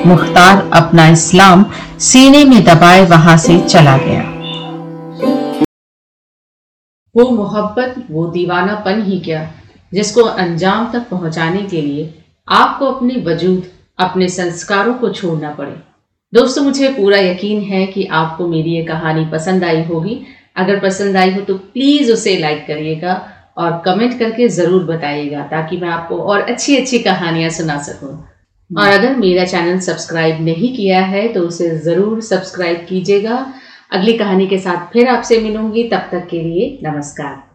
मुख्तार 0.05 0.69
अपना 0.73 1.07
इस्लाम 1.09 1.63
सीने 2.01 2.43
में 2.45 2.63
दबाए 2.65 3.05
वहाँ 3.05 3.35
से 3.37 3.59
चला 3.61 3.97
गया। 3.97 4.21
वो 7.15 7.29
मोहब्बत, 7.31 7.95
वो 8.11 8.25
दीवानापन 8.27 9.01
ही 9.03 9.19
क्या, 9.19 9.41
जिसको 9.91 10.21
अंजाम 10.21 10.91
तक 10.93 11.09
पहुँचाने 11.09 11.61
के 11.63 11.81
लिए 11.81 12.13
आपको 12.47 12.85
अपने 12.85 13.23
वजूद, 13.25 13.63
अपने 13.99 14.27
संस्कारों 14.29 14.93
को 14.93 15.09
छोड़ना 15.11 15.51
पड़े। 15.51 15.75
दोस्तों, 16.33 16.63
मुझे 16.63 16.89
पूरा 16.93 17.17
यकीन 17.19 17.61
है 17.63 17.85
कि 17.87 18.05
आपको 18.05 18.47
मेरी 18.47 18.75
ये 18.75 18.83
कहानी 18.85 19.25
पसंद 19.31 19.63
आई 19.63 19.83
होगी। 19.83 20.21
अगर 20.57 20.79
पसंद 20.79 21.17
आई 21.17 21.33
हो 21.33 21.41
तो 21.41 21.53
प्लीज़ 21.55 22.11
उसे 22.13 22.37
लाइक 22.37 22.65
करिएगा 22.67 23.21
और 23.57 23.81
कमेंट 23.85 24.17
करके 24.19 24.47
ज़रूर 24.49 24.83
बताइएगा 24.85 25.41
ताकि 25.47 25.77
मैं 25.77 25.89
आपको 25.89 26.17
और 26.23 26.41
अच्छी 26.43 26.77
अच्छी 26.77 26.99
कहानियाँ 26.99 27.49
सुना 27.51 27.77
सकूँ। 27.83 28.17
और 28.71 28.87
अगर 28.89 29.15
मेरा 29.15 29.45
चैनल 29.45 29.79
सब्सक्राइब 29.79 30.41
नहीं 30.41 30.75
किया 30.75 31.01
है 31.03 31.27
तो 31.33 31.41
उसे 31.43 31.69
ज़रूर 31.79 32.21
सब्सक्राइब 32.21 32.85
कीजिएगा। 32.89 33.45
अगली 33.91 34.17
कहानी 34.17 34.47
के 34.47 34.59
साथ 34.59 34.91
फिर 34.93 35.07
आपसे 35.07 35.39
मिलूँगी। 35.41 35.89
तब 35.89 36.09
तक 36.11 36.27
के 36.29 36.41
लिए 36.43 36.77
नमस्कार। 36.83 37.48